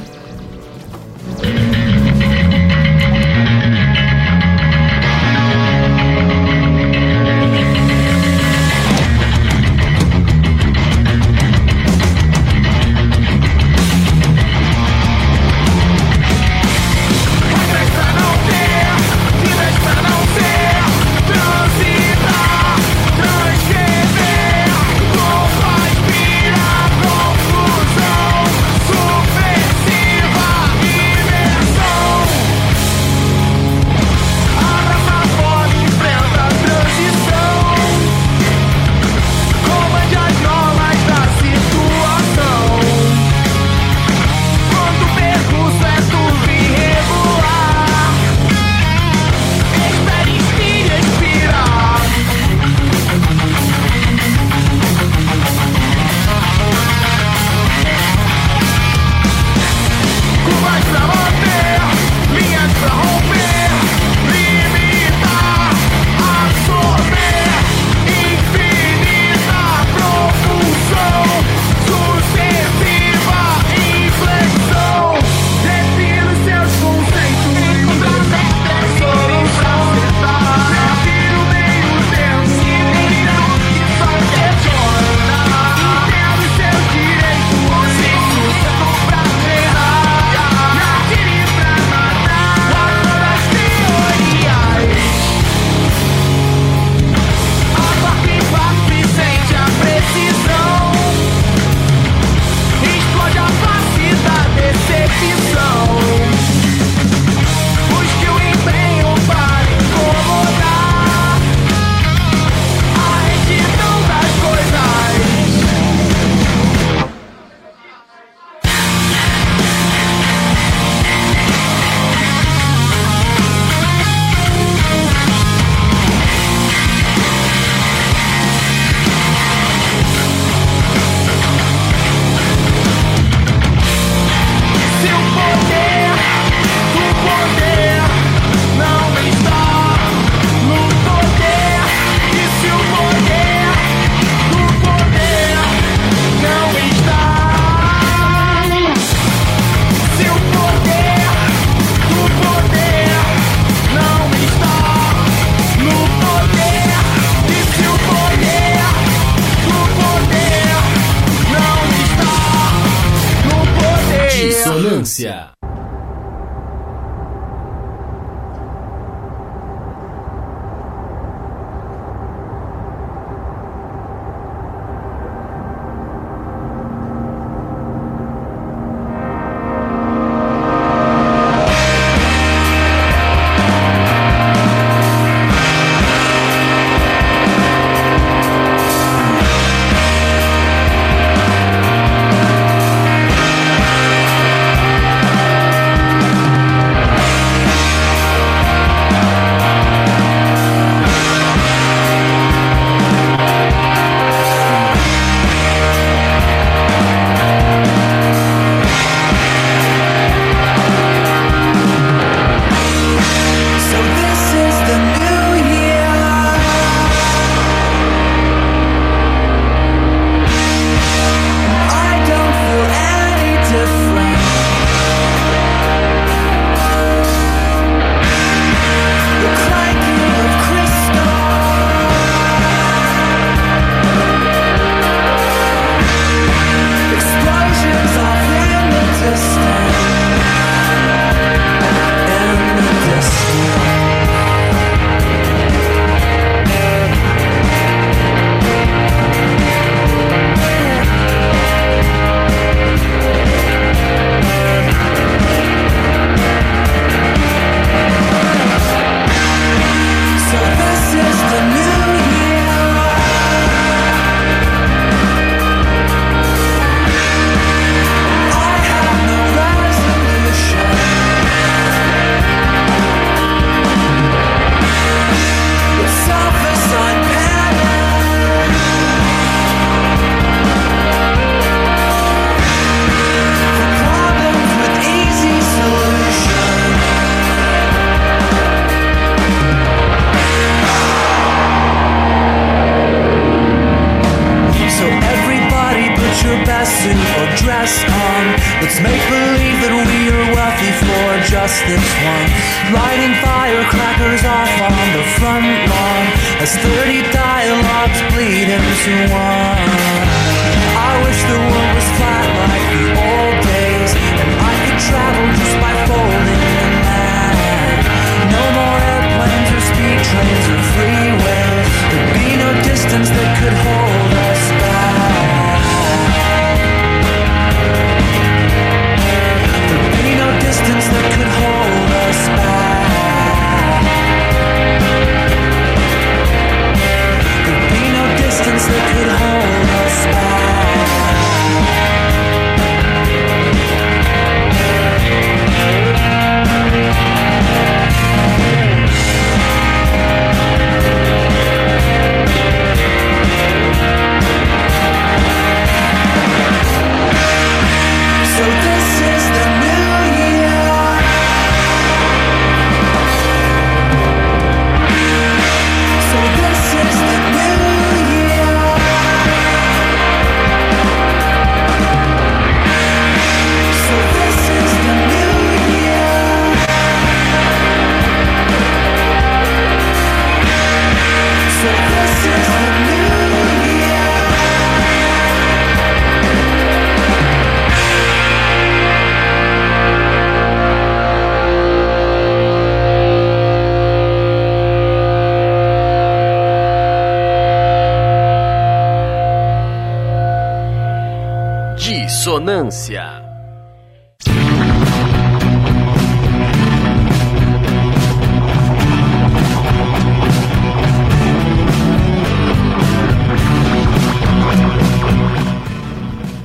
Dissonância. 402.90 403.24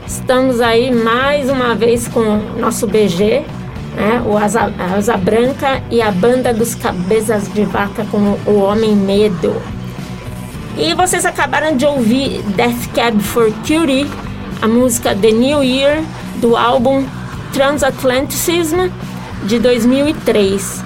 Estamos 0.06 0.60
aí 0.62 0.90
mais 0.90 1.50
uma 1.50 1.74
vez 1.74 2.08
com 2.08 2.38
nosso 2.58 2.86
BG, 2.86 3.44
né? 3.94 4.22
o 4.24 4.38
Asa, 4.38 4.72
Asa 4.96 5.18
Branca 5.18 5.82
e 5.90 6.00
a 6.00 6.10
banda 6.10 6.54
dos 6.54 6.74
Cabeças 6.74 7.52
de 7.52 7.64
Vaca 7.64 8.06
com 8.10 8.38
o 8.50 8.62
Homem 8.62 8.96
Medo. 8.96 9.54
E 10.76 10.94
vocês 10.94 11.26
acabaram 11.26 11.76
de 11.76 11.84
ouvir 11.84 12.42
Death 12.56 12.92
Cab 12.94 13.20
for 13.22 13.52
Cutie, 13.66 14.10
a 14.64 14.66
música 14.66 15.14
The 15.14 15.30
New 15.30 15.62
Year 15.62 16.02
do 16.40 16.56
álbum 16.56 17.04
Transatlanticism 17.52 18.88
de 19.44 19.58
2003. 19.58 20.82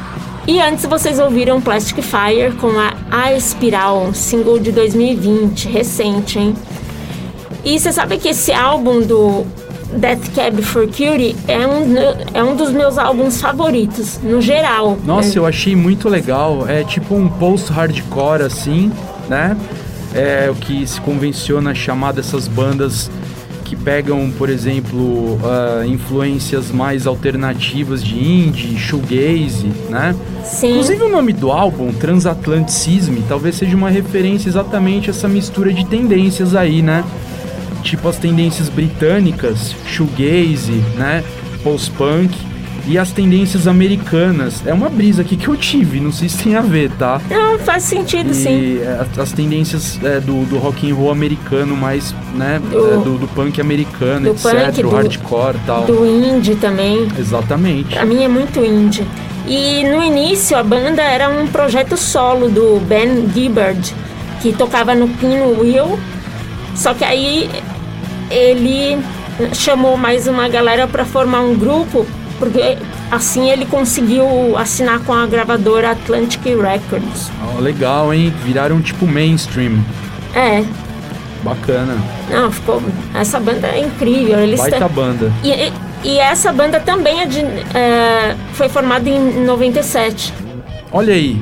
E 0.49 0.61
antes 0.61 0.85
vocês 0.85 1.21
ouviram 1.21 1.61
Plastic 1.61 2.03
Fire 2.03 2.57
com 2.61 2.77
a 2.77 2.93
A 3.09 3.33
Espiral, 3.35 4.13
single 4.13 4.59
de 4.59 4.73
2020, 4.73 5.69
recente, 5.69 6.41
hein? 6.41 6.57
E 7.65 7.79
você 7.79 7.93
sabe 7.93 8.19
que 8.19 8.31
esse 8.31 8.53
álbum 8.53 9.01
do 9.01 9.47
Death 9.93 10.35
Cab 10.35 10.61
for 10.63 10.89
Cutie 10.89 11.37
é 11.47 11.65
um, 11.65 11.95
é 12.35 12.43
um 12.43 12.57
dos 12.57 12.73
meus 12.73 12.99
álbuns 12.99 13.41
favoritos, 13.41 14.19
no 14.25 14.43
geral. 14.43 14.99
Nossa, 15.05 15.29
né? 15.29 15.35
eu 15.37 15.47
achei 15.47 15.77
muito 15.77 16.09
legal. 16.09 16.67
É 16.67 16.83
tipo 16.83 17.15
um 17.15 17.29
post-hardcore, 17.29 18.43
assim, 18.43 18.91
né? 19.29 19.57
É 20.13 20.51
o 20.51 20.57
que 20.57 20.85
se 20.85 21.01
convenciona 21.01 21.73
chamar 21.77 22.11
dessas 22.11 22.49
bandas 22.49 23.09
que 23.69 23.77
pegam, 23.77 24.31
por 24.31 24.49
exemplo, 24.49 25.39
ah, 25.45 25.85
influências 25.87 26.73
mais 26.73 27.07
alternativas 27.07 28.03
de 28.03 28.19
indie, 28.19 28.79
shoegaze, 28.79 29.71
né? 29.91 30.17
Sim. 30.43 30.71
Inclusive 30.71 31.03
o 31.03 31.09
nome 31.11 31.35
do 31.35 31.53
álbum, 31.53 31.93
Transatlanticism, 31.93 33.17
talvez 33.29 33.57
seja 33.57 33.77
uma 33.77 33.91
referência 33.91 34.49
exatamente 34.49 35.11
a 35.11 35.13
essa 35.13 35.29
mistura 35.29 35.71
de 35.71 35.85
tendências 35.85 36.55
aí, 36.55 36.81
né? 36.81 37.05
Tipo 37.83 38.09
as 38.09 38.17
tendências 38.17 38.71
britânicas, 38.71 39.77
shoegaze, 39.87 40.83
né? 40.97 41.23
Post-punk 41.63 42.48
e 42.89 42.99
as 42.99 43.13
tendências 43.13 43.67
americanas. 43.69 44.63
É 44.67 44.73
uma 44.73 44.89
brisa 44.89 45.23
aqui 45.23 45.37
que 45.37 45.47
eu 45.49 45.57
tive, 45.57 46.01
não 46.01 46.11
sei 46.11 46.29
se 46.29 46.39
tem 46.39 46.55
a 46.57 46.61
ver, 46.61 46.91
tá? 46.99 47.21
Não, 47.31 47.59
faz 47.59 47.83
sentido, 47.85 48.33
sim. 48.35 48.49
E 48.51 48.79
é, 48.83 48.99
as- 49.13 49.19
as 49.19 49.33
tendências 49.33 49.99
é, 50.03 50.19
do, 50.21 50.45
do 50.47 50.57
rock 50.59 50.91
and 50.91 50.95
roll 50.95 51.11
americano, 51.11 51.77
mais, 51.77 52.15
né? 52.35 52.61
Do- 52.71 52.79
é, 52.95 52.97
Do, 52.99 53.19
do 53.19 53.29
punk 53.29 53.61
americano, 53.61 54.27
do 54.27 54.31
etc. 54.31 54.53
punk, 54.53 54.83
do- 54.83 54.89
hardcore 54.91 55.57
e 55.57 55.67
tal. 55.67 55.85
Do 55.85 56.07
indie 56.07 56.57
também. 56.57 57.07
Exatamente. 57.19 57.95
Pra 57.95 58.05
mim 58.05 58.25
é 58.25 58.29
muito 58.29 58.59
indie. 58.65 59.07
E 59.47 59.85
no 59.85 60.03
início 60.03 60.57
a 60.57 60.63
banda 60.63 61.03
era 61.03 61.29
um 61.29 61.47
projeto 61.47 61.97
solo 61.97 62.49
do 62.49 62.81
Ben 62.87 63.29
Gibbard, 63.35 63.95
que 64.43 64.53
tocava 64.53 64.95
no 64.95 65.09
Pinwheel. 65.09 65.99
Só 66.75 66.93
que 66.95 67.05
aí 67.05 67.49
ele 68.31 68.99
chamou 69.55 69.97
mais 69.97 70.27
uma 70.27 70.49
galera 70.49 70.87
para 70.87 71.05
formar 71.05 71.41
um 71.41 71.55
grupo, 71.55 72.07
porque 72.39 72.79
assim 73.11 73.51
ele 73.51 73.67
conseguiu 73.67 74.57
assinar 74.57 75.01
com 75.01 75.13
a 75.13 75.27
gravadora 75.27 75.91
Atlantic 75.91 76.43
Records. 76.45 77.31
Ó, 77.57 77.61
legal, 77.61 78.13
hein? 78.15 78.33
Viraram 78.45 78.81
tipo 78.81 79.07
mainstream. 79.07 79.79
É, 80.35 80.63
Bacana. 81.43 81.97
não, 82.31 82.51
ficou. 82.51 82.83
Essa 83.15 83.39
banda 83.41 83.67
é 83.69 83.81
incrível. 83.81 84.39
Eles 84.41 84.59
Baita 84.61 84.89
banda. 84.89 85.33
E, 85.43 85.51
e- 85.51 85.73
e 86.05 86.19
essa 86.19 86.53
banda 86.53 86.79
também 86.81 87.21
é 87.23 87.27
de, 87.27 87.41
é, 87.41 88.37
foi 88.53 88.69
formada 88.69 89.09
em 89.09 89.45
97. 89.45 90.33
Olha 90.93 91.13
aí. 91.15 91.41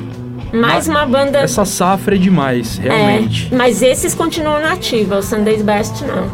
Mais 0.53 0.87
Ma- 0.87 0.99
uma 0.99 1.05
banda. 1.05 1.39
Essa 1.39 1.65
safra 1.65 2.15
é 2.15 2.17
demais, 2.17 2.77
realmente. 2.77 3.49
É, 3.51 3.55
mas 3.55 3.81
esses 3.81 4.15
continuam 4.15 4.59
na 4.61 4.73
ativa, 4.73 5.17
o 5.17 5.21
Sunday's 5.21 5.61
Best 5.61 6.03
não. 6.05 6.29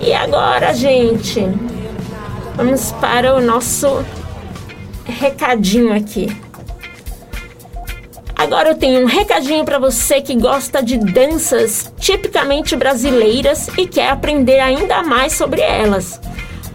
E 0.00 0.12
agora, 0.14 0.72
gente, 0.74 1.46
vamos 2.54 2.92
para 2.92 3.34
o 3.34 3.40
nosso 3.40 4.04
recadinho 5.04 5.92
aqui. 5.92 6.28
Agora 8.36 8.70
eu 8.70 8.74
tenho 8.74 9.02
um 9.02 9.06
recadinho 9.06 9.64
para 9.64 9.78
você 9.78 10.20
que 10.20 10.34
gosta 10.34 10.82
de 10.82 10.96
danças 10.96 11.92
tipicamente 11.98 12.74
brasileiras 12.74 13.68
e 13.76 13.86
quer 13.86 14.08
aprender 14.08 14.58
ainda 14.60 15.02
mais 15.02 15.34
sobre 15.34 15.60
elas. 15.60 16.18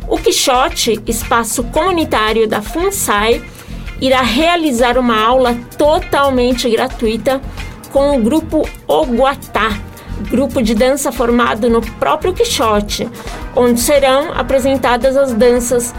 O 0.08 0.18
Quixote, 0.18 1.02
espaço 1.08 1.64
comunitário 1.64 2.48
da 2.48 2.62
FUNSAI, 2.62 3.44
irá 4.00 4.22
realizar 4.22 4.98
uma 4.98 5.20
aula 5.20 5.56
totalmente 5.76 6.70
gratuita 6.70 7.42
com 7.92 8.16
o 8.16 8.22
grupo 8.22 8.70
Oguatá, 8.88 9.70
grupo 10.30 10.62
de 10.62 10.76
dança 10.76 11.12
formado 11.12 11.68
no 11.68 11.82
próprio 11.82 12.34
Quixote, 12.34 13.10
onde 13.56 13.80
serão 13.80 14.32
apresentadas 14.34 15.16
as 15.16 15.34
danças 15.34 15.94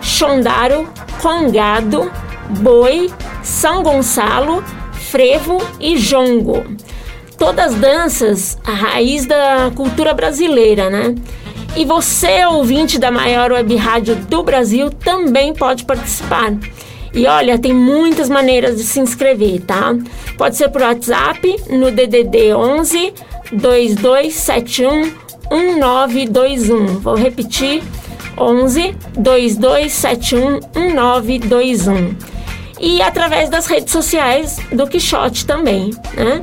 Chondaro, 0.00 0.88
Congado, 1.20 2.10
Boi, 2.60 3.10
São 3.42 3.82
Gonçalo, 3.82 4.64
Frevo 4.92 5.58
e 5.78 5.96
Jongo. 5.96 6.64
Todas 7.36 7.74
danças, 7.74 8.58
a 8.64 8.72
raiz 8.72 9.26
da 9.26 9.70
cultura 9.74 10.12
brasileira, 10.12 10.90
né? 10.90 11.14
E 11.76 11.84
você, 11.84 12.44
ouvinte 12.46 12.98
da 12.98 13.10
maior 13.10 13.52
web 13.52 13.74
rádio 13.76 14.16
do 14.16 14.42
Brasil, 14.42 14.90
também 14.90 15.54
pode 15.54 15.84
participar. 15.84 16.52
E 17.14 17.26
olha, 17.26 17.58
tem 17.58 17.72
muitas 17.72 18.28
maneiras 18.28 18.76
de 18.76 18.84
se 18.84 19.00
inscrever, 19.00 19.60
tá? 19.62 19.96
Pode 20.36 20.56
ser 20.56 20.68
por 20.68 20.82
WhatsApp 20.82 21.56
no 21.70 21.90
DDD 21.90 22.54
11 22.54 23.14
2271 23.52 25.29
1921. 25.50 27.00
Vou 27.00 27.14
repetir: 27.14 27.82
11 28.36 28.96
2271 29.16 30.60
1921. 30.74 32.14
E 32.80 33.02
através 33.02 33.50
das 33.50 33.66
redes 33.66 33.92
sociais 33.92 34.58
do 34.72 34.86
Quixote 34.86 35.44
também, 35.44 35.90
né? 36.14 36.40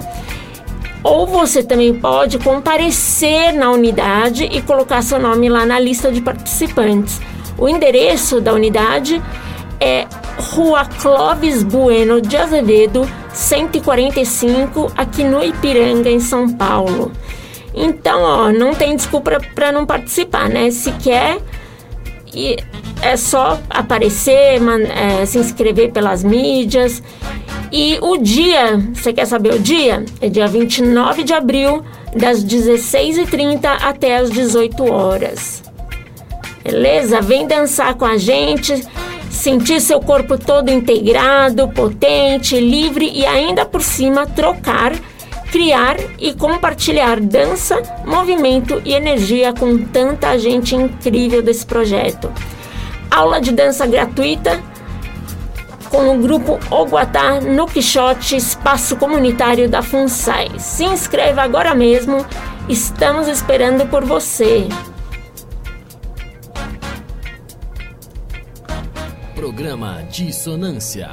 Ou 1.03 1.25
você 1.25 1.63
também 1.63 1.93
pode 1.93 2.37
comparecer 2.37 3.53
na 3.53 3.71
unidade 3.71 4.43
e 4.43 4.61
colocar 4.61 5.01
seu 5.01 5.19
nome 5.19 5.49
lá 5.49 5.65
na 5.65 5.79
lista 5.79 6.11
de 6.11 6.21
participantes. 6.21 7.19
O 7.57 7.67
endereço 7.67 8.39
da 8.39 8.53
unidade 8.53 9.21
é 9.79 10.05
Rua 10.37 10.85
Clóvis 10.85 11.63
Bueno 11.63 12.21
de 12.21 12.37
Azevedo, 12.37 13.07
145, 13.33 14.91
aqui 14.95 15.23
no 15.23 15.43
Ipiranga, 15.43 16.09
em 16.09 16.19
São 16.19 16.49
Paulo. 16.49 17.11
Então, 17.79 18.21
ó, 18.23 18.51
não 18.51 18.73
tem 18.73 18.95
desculpa 18.95 19.39
para 19.53 19.71
não 19.71 19.85
participar, 19.85 20.49
né? 20.49 20.71
Se 20.71 20.91
quer, 20.93 21.37
e 22.33 22.57
é 23.01 23.15
só 23.15 23.59
aparecer, 23.69 24.59
man- 24.59 24.81
é, 24.81 25.25
se 25.25 25.37
inscrever 25.37 25.91
pelas 25.91 26.23
mídias. 26.23 27.03
E 27.71 27.97
o 28.01 28.17
dia, 28.17 28.77
você 28.93 29.13
quer 29.13 29.25
saber 29.25 29.53
o 29.53 29.59
dia? 29.59 30.03
É 30.21 30.27
dia 30.29 30.47
29 30.47 31.23
de 31.23 31.33
abril, 31.33 31.83
das 32.15 32.43
16h30 32.43 33.65
até 33.83 34.17
as 34.17 34.31
18 34.31 34.91
horas. 34.91 35.61
Beleza? 36.63 37.21
Vem 37.21 37.45
dançar 37.45 37.93
com 37.95 38.05
a 38.05 38.17
gente, 38.17 38.73
sentir 39.29 39.79
seu 39.81 39.99
corpo 39.99 40.37
todo 40.37 40.69
integrado, 40.71 41.67
potente, 41.69 42.59
livre 42.59 43.09
e 43.13 43.25
ainda 43.25 43.65
por 43.65 43.81
cima 43.81 44.25
trocar, 44.25 44.93
criar 45.51 45.97
e 46.19 46.33
compartilhar 46.33 47.19
dança, 47.19 47.81
movimento 48.05 48.81
e 48.85 48.93
energia 48.93 49.53
com 49.53 49.77
tanta 49.77 50.37
gente 50.37 50.75
incrível 50.75 51.41
desse 51.41 51.65
projeto. 51.65 52.31
Aula 53.09 53.39
de 53.39 53.51
dança 53.51 53.85
gratuita 53.87 54.61
com 55.89 56.15
o 56.15 56.19
grupo 56.19 56.59
Oguatá 56.69 57.39
no 57.39 57.65
Quixote, 57.65 58.35
espaço 58.35 58.95
comunitário 58.97 59.69
da 59.69 59.81
FUNSAI. 59.81 60.59
Se 60.59 60.83
inscreva 60.83 61.41
agora 61.41 61.73
mesmo, 61.73 62.25
estamos 62.67 63.27
esperando 63.27 63.87
por 63.87 64.03
você. 64.03 64.67
Programa 69.33 70.03
Dissonância. 70.11 71.09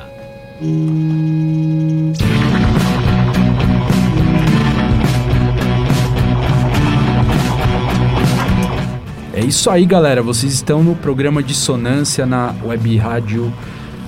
É 9.36 9.40
isso 9.40 9.68
aí, 9.68 9.84
galera. 9.84 10.22
Vocês 10.22 10.52
estão 10.52 10.84
no 10.84 10.94
programa 10.94 11.42
Dissonância 11.42 12.24
na 12.24 12.54
Web 12.64 12.96
Rádio, 12.96 13.52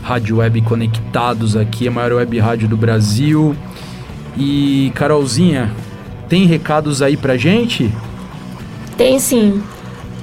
Rádio 0.01 0.37
Web 0.37 0.61
Conectados 0.63 1.57
aqui, 1.57 1.89
a 1.89 1.91
maior 1.91 2.13
web 2.13 2.39
rádio 2.39 2.69
do 2.69 2.77
Brasil. 2.77 3.57
E 4.37 4.93
Carolzinha, 4.95 5.73
tem 6.29 6.47
recados 6.47 7.03
aí 7.03 7.17
pra 7.17 7.37
gente? 7.37 7.91
Tem 8.97 9.19
sim. 9.19 9.61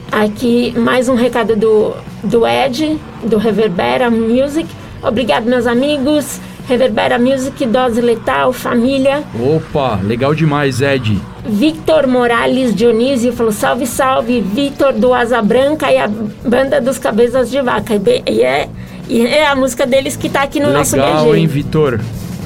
Aqui 0.09 0.73
mais 0.77 1.09
um 1.09 1.15
recado 1.15 1.53
do, 1.57 1.93
do 2.23 2.47
Ed, 2.47 2.97
do 3.25 3.37
Reverbera 3.37 4.09
Music. 4.09 4.69
Obrigado, 5.01 5.43
meus 5.43 5.67
amigos. 5.67 6.39
Reverbera 6.65 7.19
Music, 7.19 7.65
Dose 7.65 7.99
Letal, 7.99 8.53
família. 8.53 9.21
Opa, 9.37 9.99
legal 10.01 10.33
demais, 10.33 10.79
Ed. 10.79 11.19
Victor 11.45 12.07
Morales 12.07 12.73
Dionísio 12.73 13.33
falou: 13.33 13.51
salve, 13.51 13.85
salve, 13.85 14.41
Victor 14.41 14.93
do 14.93 15.13
Asa 15.13 15.41
Branca 15.41 15.91
e 15.91 15.97
a 15.97 16.07
banda 16.07 16.79
dos 16.79 16.97
Cabeças 16.97 17.49
de 17.49 17.61
Vaca. 17.61 17.93
E, 18.27 18.41
é, 18.41 18.69
e 19.09 19.25
é 19.25 19.47
a 19.47 19.55
música 19.55 19.85
deles 19.85 20.15
que 20.15 20.29
tá 20.29 20.43
aqui 20.43 20.59
no 20.59 20.71
nosso 20.71 20.95
legal, 20.95 21.25
BG. 21.25 21.37
hein, 21.39 21.47
Vitor? 21.47 21.99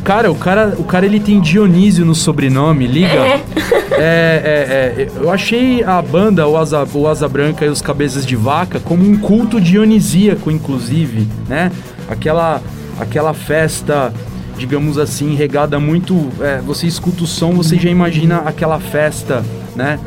Cara, 0.03 0.31
o 0.31 0.35
cara, 0.35 0.73
o 0.77 0.83
cara 0.85 1.05
ele 1.05 1.19
tem 1.19 1.41
Dionísio 1.41 2.05
no 2.05 2.15
sobrenome, 2.15 2.87
liga? 2.87 3.07
É. 3.07 3.41
É, 3.99 4.93
é, 4.99 5.01
é, 5.01 5.09
eu 5.19 5.31
achei 5.31 5.83
a 5.83 5.99
banda, 6.03 6.47
o 6.47 6.55
Asa, 6.55 6.87
o 6.93 7.07
Asa 7.07 7.27
Branca 7.27 7.65
e 7.65 7.69
os 7.69 7.81
Cabeças 7.81 8.27
de 8.27 8.35
Vaca, 8.35 8.79
como 8.79 9.03
um 9.03 9.17
culto 9.17 9.59
dionisíaco, 9.59 10.51
inclusive, 10.51 11.27
né? 11.49 11.71
Aquela, 12.07 12.61
aquela 12.99 13.33
festa, 13.33 14.13
digamos 14.57 14.97
assim, 14.97 15.35
regada 15.35 15.79
muito. 15.79 16.29
é, 16.41 16.59
você 16.61 16.87
escuta 16.87 17.23
o 17.23 17.27
som, 17.27 17.53
você 17.53 17.77
já 17.77 17.89
imagina 17.89 18.37
aquela 18.39 18.79
festa, 18.79 19.43
né? 19.75 19.99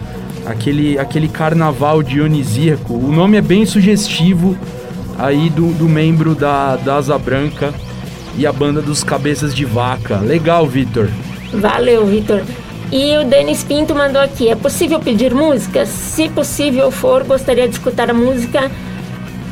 Aquele, 0.47 0.99
aquele 0.99 1.29
carnaval 1.29 2.03
dionisíaco. 2.03 2.95
O 2.95 3.13
nome 3.13 3.37
é 3.37 3.43
bem 3.43 3.65
sugestivo 3.65 4.57
aí 5.19 5.51
do, 5.51 5.73
do 5.75 5.89
membro 5.89 6.35
da, 6.35 6.77
da 6.77 6.97
Asa 6.97 7.17
Branca 7.19 7.73
e 8.37 8.47
a 8.47 8.53
banda 8.53 8.81
dos 8.81 9.05
Cabeças 9.05 9.55
de 9.55 9.65
Vaca. 9.65 10.17
Legal, 10.19 10.67
Vitor. 10.67 11.09
Valeu, 11.53 12.07
Vitor. 12.07 12.43
E 12.91 13.17
o 13.19 13.25
Denis 13.25 13.63
Pinto 13.63 13.95
mandou 13.95 14.21
aqui: 14.21 14.49
é 14.49 14.57
possível 14.57 14.99
pedir 14.99 15.35
música? 15.35 15.87
Se 15.87 16.29
possível 16.29 16.91
for, 16.91 17.23
gostaria 17.25 17.69
de 17.69 17.75
escutar 17.75 18.11
a 18.11 18.15
música 18.15 18.71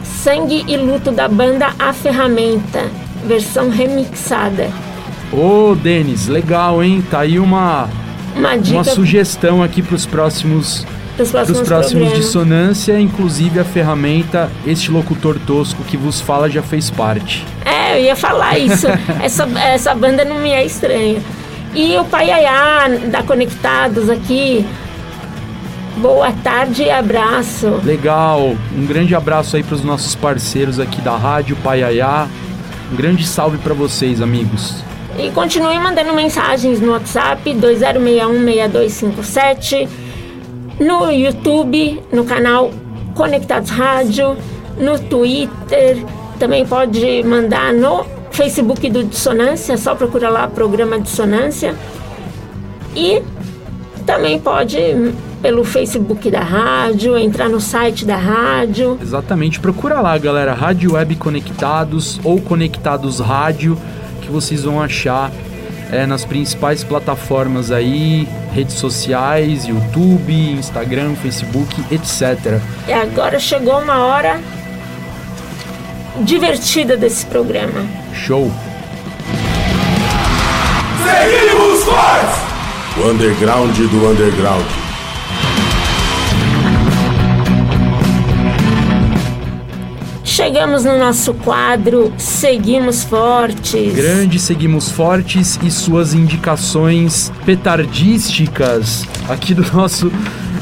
Sangue 0.05 0.65
e 0.67 0.77
Luto 0.77 1.13
da 1.13 1.29
banda 1.29 1.73
A 1.79 1.93
Ferramenta, 1.93 2.91
versão 3.25 3.71
remixada. 3.71 4.69
Ô, 5.33 5.75
Denis, 5.75 6.27
legal, 6.27 6.83
hein? 6.83 7.05
Tá 7.11 7.21
aí 7.21 7.39
uma, 7.39 7.89
Uma 8.35 8.55
uma 8.55 8.85
sugestão 8.85 9.63
aqui 9.63 9.83
pros 9.83 10.07
próximos, 10.07 10.87
pros 11.17 11.31
próximos, 11.31 11.61
próximos 11.69 12.03
programas. 12.03 12.25
dissonância, 12.27 12.99
inclusive 13.01 13.61
a 13.61 13.65
ferramenta, 13.65 14.51
este 14.67 14.91
locutor 14.91 15.39
tosco 15.47 15.83
que 15.85 15.97
vos 15.97 16.21
fala 16.21 16.49
já 16.49 16.63
fez 16.63 16.89
parte. 16.91 17.45
É, 17.65 17.99
eu 17.99 18.05
ia 18.05 18.17
falar 18.17 18.57
isso. 18.59 18.87
essa, 19.23 19.47
essa 19.61 19.95
banda 19.95 20.25
não 20.25 20.39
me 20.39 20.51
é 20.51 20.65
estranha. 20.65 21.21
E 21.75 21.97
o 21.99 22.05
Paiaiá 22.05 22.89
da 23.11 23.23
Conectados 23.23 24.09
aqui. 24.09 24.65
Boa 25.99 26.33
tarde 26.33 26.85
e 26.85 26.91
abraço. 26.91 27.69
Legal, 27.85 28.57
um 28.75 28.87
grande 28.87 29.15
abraço 29.15 29.57
aí 29.57 29.63
pros 29.63 29.83
nossos 29.83 30.15
parceiros 30.15 30.79
aqui 30.79 31.01
da 31.03 31.17
Rádio 31.17 31.57
Paiaiá. 31.57 32.27
Um 32.91 32.97
grande 32.97 33.27
salve 33.27 33.59
pra 33.59 33.75
vocês, 33.75 34.23
amigos. 34.23 34.83
E 35.19 35.31
continue 35.33 35.81
mandando 35.81 36.15
mensagens 36.15 36.81
no 36.81 36.93
WhatsApp 36.93 37.53
20616257, 37.53 39.89
no 40.79 41.11
YouTube, 41.11 42.01
no 42.13 42.25
canal 42.25 42.71
Conectados 43.17 43.71
Rádio, 43.71 44.37
no 44.79 44.97
Twitter, 44.97 45.99
também 46.39 46.65
pode 46.65 47.25
mandar 47.25 47.73
no 47.73 48.07
Facebook 48.31 48.89
do 48.89 49.03
Dissonância, 49.03 49.77
só 49.77 49.97
procura 49.97 50.31
lá 50.31 50.47
programa 50.47 51.01
Dissonância. 51.01 51.75
E 52.95 53.21
também 54.07 54.39
pode 54.39 54.79
pelo 55.43 55.65
Facebook 55.65 56.31
da 56.31 56.41
rádio, 56.41 57.19
entrar 57.19 57.49
no 57.49 57.61
site 57.61 58.05
da 58.05 58.17
rádio. 58.17 58.97
Exatamente, 59.03 59.59
procura 59.59 60.01
lá, 60.01 60.17
galera, 60.17 60.55
Rádio 60.55 60.93
Web 60.93 61.17
Conectados 61.17 62.21
ou 62.25 62.41
Conectados 62.41 63.21
Rádio, 63.21 63.77
que 64.29 64.33
vocês 64.33 64.65
vão 64.65 64.81
achar 64.81 65.33
é, 65.91 66.05
nas 66.05 66.25
principais 66.25 66.85
plataformas 66.85 67.73
aí, 67.73 68.29
redes 68.53 68.75
sociais, 68.75 69.65
YouTube, 69.67 70.33
Instagram, 70.33 71.15
Facebook, 71.15 71.75
etc. 71.91 72.61
E 72.87 72.93
agora 72.93 73.41
chegou 73.41 73.81
uma 73.81 74.05
hora 74.05 74.39
divertida 76.21 76.97
desse 76.97 77.25
programa. 77.25 77.87
Show! 78.13 78.53
Seguimos 81.03 81.85
fortes! 81.85 82.39
O 82.99 83.11
underground 83.11 83.77
do 83.77 84.11
underground. 84.11 84.88
Chegamos 90.39 90.85
no 90.85 90.97
nosso 90.97 91.35
quadro 91.35 92.13
Seguimos 92.17 93.03
Fortes. 93.03 93.93
Grande 93.93 94.39
Seguimos 94.39 94.89
Fortes 94.89 95.59
e 95.65 95.69
suas 95.69 96.15
indicações 96.15 97.33
petardísticas 97.45 99.05
aqui 99.29 99.53
do 99.53 99.69
nosso 99.75 100.13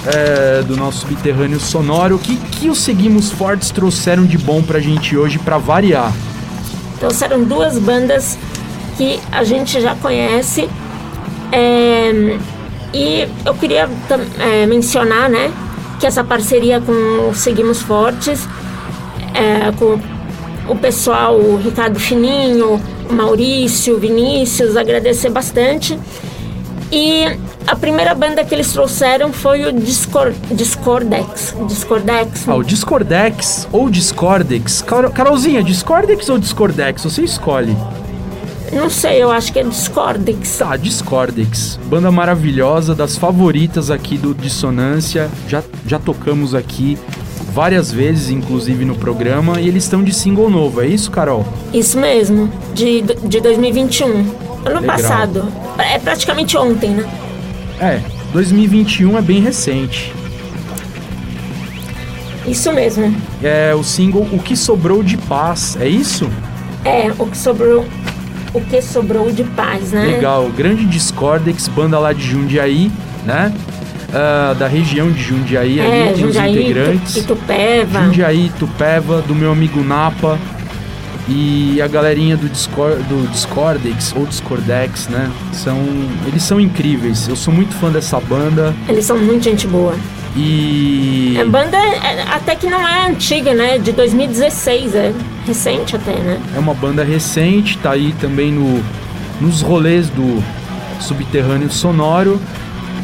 é, 0.07 0.63
do 0.63 0.79
nosso 0.79 1.01
subterrâneo 1.01 1.61
sonoro. 1.61 2.17
O 2.17 2.19
que, 2.19 2.37
que 2.37 2.71
os 2.71 2.79
Seguimos 2.79 3.31
Fortes 3.31 3.71
trouxeram 3.71 4.25
de 4.25 4.39
bom 4.39 4.63
pra 4.63 4.81
gente 4.81 5.15
hoje 5.15 5.39
pra 5.39 5.59
variar? 5.59 6.11
Trouxeram 6.99 7.45
duas 7.45 7.79
bandas 7.79 8.39
que 8.97 9.21
a 9.31 9.45
gente 9.45 9.79
já 9.79 9.95
conhece. 9.95 10.71
É, 11.53 12.39
e 12.95 13.29
eu 13.45 13.53
queria 13.53 13.91
é, 14.39 14.65
mencionar, 14.65 15.29
né, 15.29 15.53
que 16.01 16.07
essa 16.07 16.25
parceria 16.25 16.81
com 16.81 17.29
o 17.29 17.35
Seguimos 17.35 17.83
Fortes, 17.83 18.49
é, 19.37 19.73
com 19.73 19.99
o 20.73 20.77
pessoal, 20.77 21.37
o 21.37 21.57
Ricardo 21.57 21.99
Fininho, 22.01 22.81
o 23.09 23.13
Maurício, 23.13 23.95
o 23.97 23.99
Vinícius, 23.99 24.77
agradecer 24.77 25.31
bastante. 25.31 25.99
E 26.91 27.25
A 27.69 27.75
primeira 27.75 28.15
banda 28.15 28.45
que 28.45 28.55
eles 28.55 28.73
trouxeram 28.73 29.33
foi 29.33 29.65
o 29.67 29.73
Discor, 29.73 30.33
Discordex. 30.53 31.53
Discordex. 31.67 32.49
Ah, 32.49 32.55
o 32.55 32.63
Discordex 32.63 33.67
ou 33.73 33.91
Discordex. 33.91 34.83
Car- 34.83 35.11
Carolzinha, 35.11 35.65
Discordex 35.65 36.29
ou 36.29 36.39
Discordex? 36.39 37.03
Você 37.03 37.23
escolhe. 37.23 37.77
Não 38.73 38.89
sei, 38.89 39.21
eu 39.21 39.33
acho 39.33 39.53
que 39.53 39.59
é 39.59 39.65
Discordex. 39.65 40.59
Tá, 40.59 40.77
Discordex. 40.77 41.77
Banda 41.87 42.13
maravilhosa, 42.13 42.95
das 42.95 43.17
favoritas 43.17 43.91
aqui 43.91 44.17
do 44.17 44.33
Dissonância. 44.33 45.29
Já, 45.49 45.61
já 45.89 45.99
tocamos 45.99 46.55
aqui 46.55 46.97
várias 47.57 47.91
vezes, 47.91 48.29
inclusive 48.29 48.85
no 48.85 48.95
programa. 48.95 49.59
E 49.59 49.67
eles 49.67 49.85
estão 49.85 50.05
de 50.05 50.13
single 50.13 50.51
novo, 50.51 50.83
é 50.83 50.87
isso, 50.87 51.11
Carol? 51.11 51.43
Isso 51.73 51.99
mesmo, 51.99 52.53
de, 52.75 53.01
de 53.01 53.41
2021. 53.41 54.11
Ano 54.67 54.81
Legal. 54.81 54.83
passado. 54.85 55.49
É 55.79 55.99
praticamente 55.99 56.55
ontem, 56.59 56.91
né? 56.91 57.09
É, 57.81 58.03
2021 58.35 59.17
é 59.17 59.23
bem 59.23 59.41
recente. 59.41 60.13
Isso 62.47 62.71
mesmo. 62.73 63.17
É 63.43 63.75
o 63.75 63.83
single 63.83 64.29
O 64.33 64.39
Que 64.39 64.55
Sobrou 64.55 65.03
de 65.03 65.17
Paz, 65.17 65.79
é 65.81 65.89
isso? 65.89 66.29
É, 66.85 67.11
o 67.19 67.27
que 67.27 67.39
sobrou. 67.39 67.87
O 68.53 68.61
que 68.61 68.83
sobrou 68.83 69.31
de 69.33 69.45
paz, 69.45 69.93
né? 69.93 70.03
Legal, 70.07 70.49
grande 70.57 70.85
Discordex, 70.85 71.69
banda 71.69 71.99
lá 71.99 72.13
de 72.13 72.23
Jundiaí, 72.23 72.93
né? 73.25 73.53
Ah, 74.13 74.55
da 74.59 74.67
região 74.69 75.11
de 75.11 75.21
Jundiaí, 75.23 75.79
É, 75.81 75.83
ali, 75.85 76.03
tem 76.05 76.13
os 76.13 76.21
Jundiaí, 76.21 76.53
integrantes. 76.63 77.17
Itu- 77.17 77.33
Itupeva. 77.33 78.05
Jundiaí, 78.05 78.53
Tupéva, 78.59 79.21
do 79.23 79.35
meu 79.35 79.51
amigo 79.53 79.83
Napa 79.83 80.39
e 81.29 81.83
a 81.83 81.89
galerinha 81.89 82.37
do, 82.37 82.49
Discord, 82.49 83.03
do 83.05 83.27
Discordex 83.33 84.15
ou 84.17 84.25
Discordex, 84.27 85.09
né? 85.09 85.29
São, 85.53 85.77
eles 86.27 86.43
são 86.45 86.61
incríveis. 86.61 87.27
Eu 87.29 87.35
sou 87.35 87.53
muito 87.53 87.75
fã 87.75 87.91
dessa 87.91 88.21
banda 88.21 88.73
Eles 88.89 89.05
são 89.05 89.19
muito 89.19 89.43
gente 89.43 89.67
boa. 89.67 89.95
e 90.37 91.37
A 91.41 91.45
banda 91.45 91.77
é- 91.77 92.23
até 92.31 92.55
que 92.55 92.69
não 92.69 92.87
é 92.87 93.09
antiga, 93.09 93.53
né? 93.55 93.77
De 93.79 93.91
2016, 93.91 94.95
é 94.95 95.13
recente 95.45 95.97
até, 95.97 96.13
né? 96.13 96.41
é 96.55 96.59
uma 96.59 96.75
banda 96.75 97.03
recente, 97.03 97.77
tá 97.79 97.91
aí 97.93 98.15
também 98.21 98.53
no, 98.53 98.81
nos 99.41 99.63
rolês 99.63 100.09
do 100.11 100.43
Subterrâneo 101.01 101.71
Sonoro. 101.71 102.41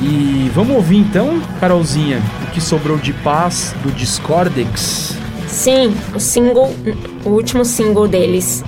E 0.03 0.51
vamos 0.53 0.75
ouvir 0.75 0.97
então, 0.97 1.41
Carolzinha, 1.61 2.21
o 2.43 2.51
que 2.51 2.61
sobrou 2.61 2.99
de 2.99 3.13
paz 3.13 3.73
do 3.85 3.93
Discordex. 3.93 5.17
Sim, 5.47 5.95
o 6.13 6.19
single, 6.19 6.75
o 7.25 7.31
último 7.31 7.65
single 7.65 8.09
deles. 8.09 8.65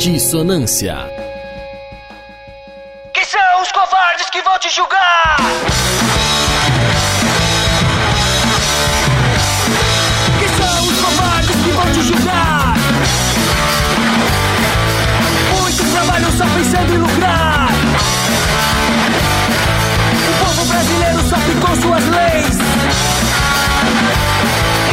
Dissonância. 0.00 0.96
Que 3.12 3.22
são 3.26 3.60
os 3.60 3.70
covardes 3.70 4.30
que 4.30 4.40
vão 4.40 4.58
te 4.58 4.70
julgar? 4.70 5.36
Que 10.38 10.48
são 10.48 10.88
os 10.88 11.00
covardes 11.00 11.56
que 11.56 11.70
vão 11.70 11.92
te 11.92 12.02
julgar? 12.02 12.74
Muitos 15.60 15.90
trabalham 15.92 16.32
só 16.32 16.44
pensando 16.46 16.94
em 16.94 16.96
lucrar. 16.96 17.68
O 20.30 20.44
povo 20.46 20.64
brasileiro 20.64 21.18
sofre 21.28 21.54
com 21.56 21.82
suas 21.82 22.08
leis. 22.08 22.56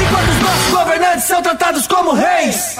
Enquanto 0.01 0.30
os 0.32 0.41
nossos 0.41 0.70
governantes 0.74 1.24
são 1.24 1.41
tratados 1.41 1.88
como 1.88 2.12
reis. 2.12 2.76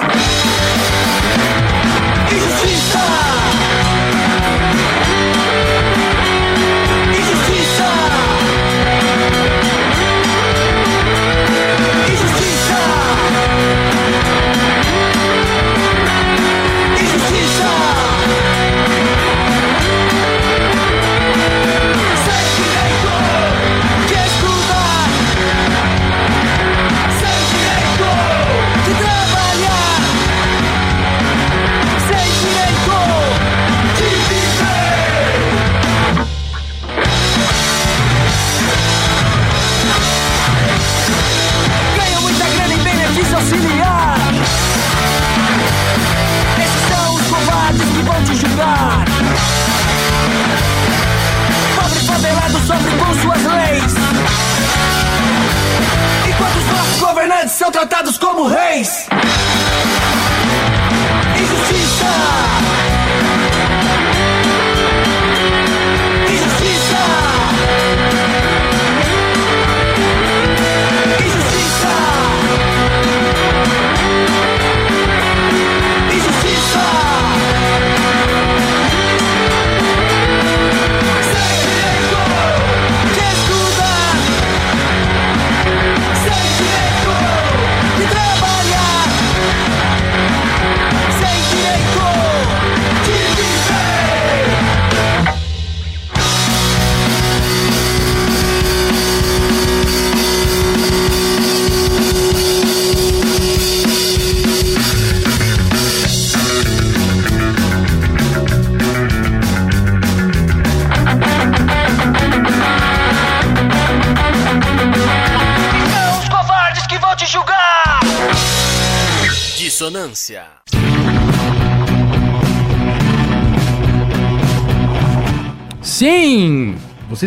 Tratados 57.78 58.18
como 58.18 58.48
reis. 58.48 59.06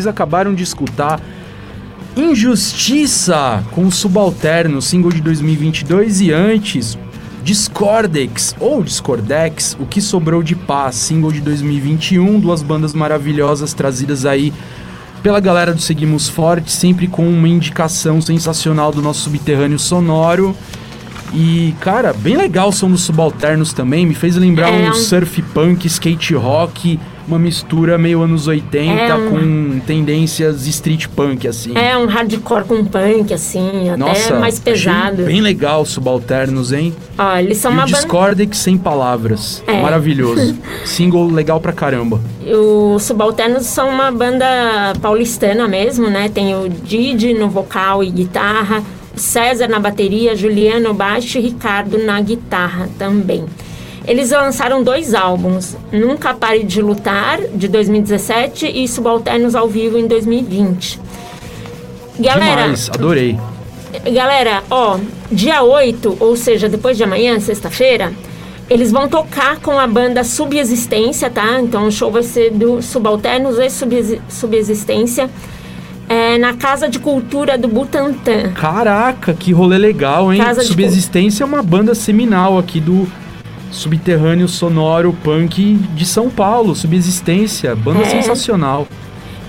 Vocês 0.02 0.08
acabaram 0.08 0.56
de 0.56 0.64
escutar 0.64 1.22
Injustiça 2.18 3.64
com 3.72 3.86
o 3.86 3.92
Subalterno, 3.92 4.82
single 4.82 5.12
de 5.12 5.22
2022 5.22 6.22
e 6.22 6.32
antes 6.34 6.98
Discordex 7.44 8.56
ou 8.60 8.82
Discordex, 8.84 9.78
O 9.80 9.86
que 9.86 10.02
sobrou 10.02 10.42
de 10.42 10.56
paz, 10.56 10.96
single 10.96 11.32
de 11.32 11.40
2021, 11.42 12.40
duas 12.40 12.64
bandas 12.64 12.96
maravilhosas 12.96 13.76
trazidas 13.76 14.26
aí 14.26 14.52
pela 15.22 15.40
galera 15.40 15.72
do 15.72 15.80
Seguimos 15.80 16.28
Forte, 16.28 16.72
sempre 16.72 17.08
com 17.08 17.30
uma 17.30 17.48
indicação 17.48 18.20
sensacional 18.20 18.92
do 18.92 19.04
nosso 19.04 19.22
subterrâneo 19.22 19.78
sonoro. 19.78 20.56
E, 21.32 21.76
cara, 21.80 22.12
bem 22.12 22.36
legal 22.36 22.70
o 22.70 22.74
som 22.74 22.90
dos 22.90 23.02
subalternos 23.02 23.72
também. 23.72 24.06
Me 24.06 24.16
fez 24.16 24.36
lembrar 24.36 24.70
É 24.70 24.88
um 24.88 24.90
um- 24.90 24.94
surf 24.96 25.42
punk, 25.54 25.86
skate 25.86 26.34
rock, 26.34 27.00
uma 27.32 27.40
mistura 27.40 27.98
meio 27.98 28.22
anos 28.22 28.48
80 28.48 28.92
É 29.02 29.14
um- 29.16 29.30
com 29.30 29.80
tendências 29.86 30.68
street 30.68 31.08
punk, 31.16 31.48
assim. 31.48 31.72
É 31.76 31.98
um 31.98 32.06
hardcore 32.06 32.66
com 32.66 32.84
punk, 32.86 33.34
assim, 33.34 33.90
até 33.90 33.98
Nossa, 33.98 34.40
mais 34.40 34.60
pesado. 34.60 35.24
Bem 35.24 35.42
legal 35.42 35.82
os 35.82 35.90
subalternos, 35.90 36.72
hein? 36.74 36.94
Ó, 37.18 37.38
eles 37.38 37.58
são 37.58 37.72
e 37.72 37.74
uma 37.76 37.84
o 37.84 37.86
banda. 37.86 37.98
Discordex 37.98 38.58
sem 38.58 38.78
palavras. 38.78 39.64
É. 39.68 39.82
Maravilhoso. 39.82 40.56
Single 40.86 41.28
legal 41.32 41.60
pra 41.60 41.72
caramba. 41.72 42.20
Os 42.46 43.04
Subalternos 43.04 43.66
são 43.66 43.90
uma 43.90 44.12
banda 44.12 44.46
paulistana 45.02 45.68
mesmo, 45.68 46.10
né? 46.10 46.30
Tem 46.30 46.56
o 46.56 46.68
Didi 46.70 47.34
no 47.34 47.50
vocal 47.50 48.04
e 48.04 48.10
guitarra, 48.10 48.84
César 49.16 49.68
na 49.68 49.80
bateria, 49.80 50.36
Juliano 50.36 50.90
no 50.90 50.94
baixo 50.94 51.38
e 51.38 51.42
Ricardo 51.42 51.98
na 51.98 52.20
guitarra 52.22 52.90
também. 52.98 53.46
Eles 54.08 54.32
lançaram 54.32 54.84
dois 54.84 55.14
álbuns, 55.14 55.78
Nunca 55.92 56.34
Pare 56.34 56.64
de 56.64 56.82
Lutar, 56.82 57.40
de 57.54 57.68
2017, 57.68 58.66
e 58.68 58.88
Subalternos 58.88 59.54
ao 59.56 59.68
Vivo, 59.68 59.98
em 59.98 60.08
2020. 60.08 61.00
Galera, 62.20 62.62
Demais, 62.64 62.90
adorei. 62.94 63.38
Galera, 64.12 64.64
ó, 64.70 64.98
dia 65.32 65.62
8, 65.64 66.18
ou 66.20 66.36
seja, 66.36 66.68
depois 66.68 66.98
de 66.98 67.04
amanhã, 67.04 67.40
sexta-feira, 67.40 68.12
eles 68.70 68.92
vão 68.92 69.08
tocar 69.08 69.60
com 69.60 69.78
a 69.80 69.86
banda 69.86 70.24
Subexistência, 70.24 71.30
tá? 71.30 71.60
Então 71.62 71.88
o 71.88 71.92
show 71.92 72.10
vai 72.12 72.24
ser 72.24 72.52
do 72.52 72.82
Subalternos 72.82 73.60
e 73.60 73.70
Subexi- 73.70 74.22
Subexistência 74.30 75.30
é, 76.08 76.38
na 76.38 76.54
Casa 76.54 76.88
de 76.90 76.98
Cultura 77.00 77.58
do 77.58 77.68
Butantã. 77.68 78.52
Caraca, 78.54 79.34
que 79.34 79.52
rolê 79.52 79.78
legal, 79.78 80.34
hein? 80.34 80.42
Casa 80.42 80.62
de 80.62 80.68
Subexistência 80.68 81.44
é 81.44 81.46
uma 81.46 81.62
banda 81.62 81.94
seminal 81.94 82.58
aqui 82.58 82.80
do 82.80 83.08
subterrâneo 83.72 84.48
sonoro 84.48 85.16
punk 85.24 85.74
de 85.96 86.06
São 86.06 86.30
Paulo. 86.30 86.76
Subexistência, 86.76 87.76
banda 87.76 88.02
É. 88.02 88.06
sensacional. 88.06 88.88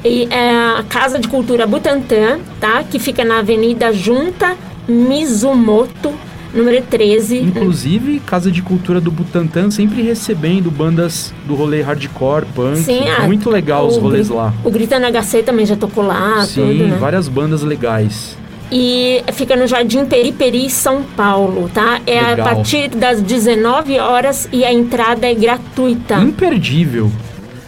E 0.04 0.26
é 0.30 0.50
a 0.78 0.84
Casa 0.88 1.18
de 1.18 1.28
Cultura 1.28 1.66
Butantã, 1.66 2.38
tá? 2.60 2.82
Que 2.82 2.98
fica 2.98 3.24
na 3.24 3.38
Avenida 3.38 3.92
Junta 3.92 4.56
Mizumoto, 4.88 6.12
número 6.52 6.82
13. 6.82 7.38
Inclusive, 7.38 8.20
Casa 8.26 8.50
de 8.50 8.62
Cultura 8.62 9.00
do 9.00 9.10
Butantã 9.12 9.70
sempre 9.70 10.02
recebendo 10.02 10.70
bandas 10.70 11.32
do 11.46 11.54
rolê 11.54 11.82
hardcore, 11.82 12.46
punk. 12.54 12.78
Sim, 12.78 13.02
ah, 13.08 13.22
Muito 13.22 13.48
legal 13.48 13.86
os 13.86 13.96
rolês 13.96 14.28
lá. 14.28 14.52
O 14.64 14.70
Gritando 14.70 15.06
HC 15.06 15.42
também 15.44 15.64
já 15.64 15.76
tocou 15.76 16.04
lá, 16.04 16.44
Sim, 16.44 16.62
tudo, 16.78 16.88
né? 16.88 16.96
várias 16.98 17.28
bandas 17.28 17.62
legais. 17.62 18.36
E 18.74 19.22
fica 19.34 19.54
no 19.54 19.66
Jardim 19.66 20.06
Periperi, 20.06 20.70
São 20.70 21.02
Paulo, 21.02 21.68
tá? 21.74 22.00
É 22.06 22.18
a 22.18 22.28
Legal. 22.30 22.46
partir 22.46 22.88
das 22.88 23.20
19 23.20 23.98
horas 23.98 24.48
e 24.50 24.64
a 24.64 24.72
entrada 24.72 25.26
é 25.30 25.34
gratuita. 25.34 26.14
Imperdível. 26.14 27.10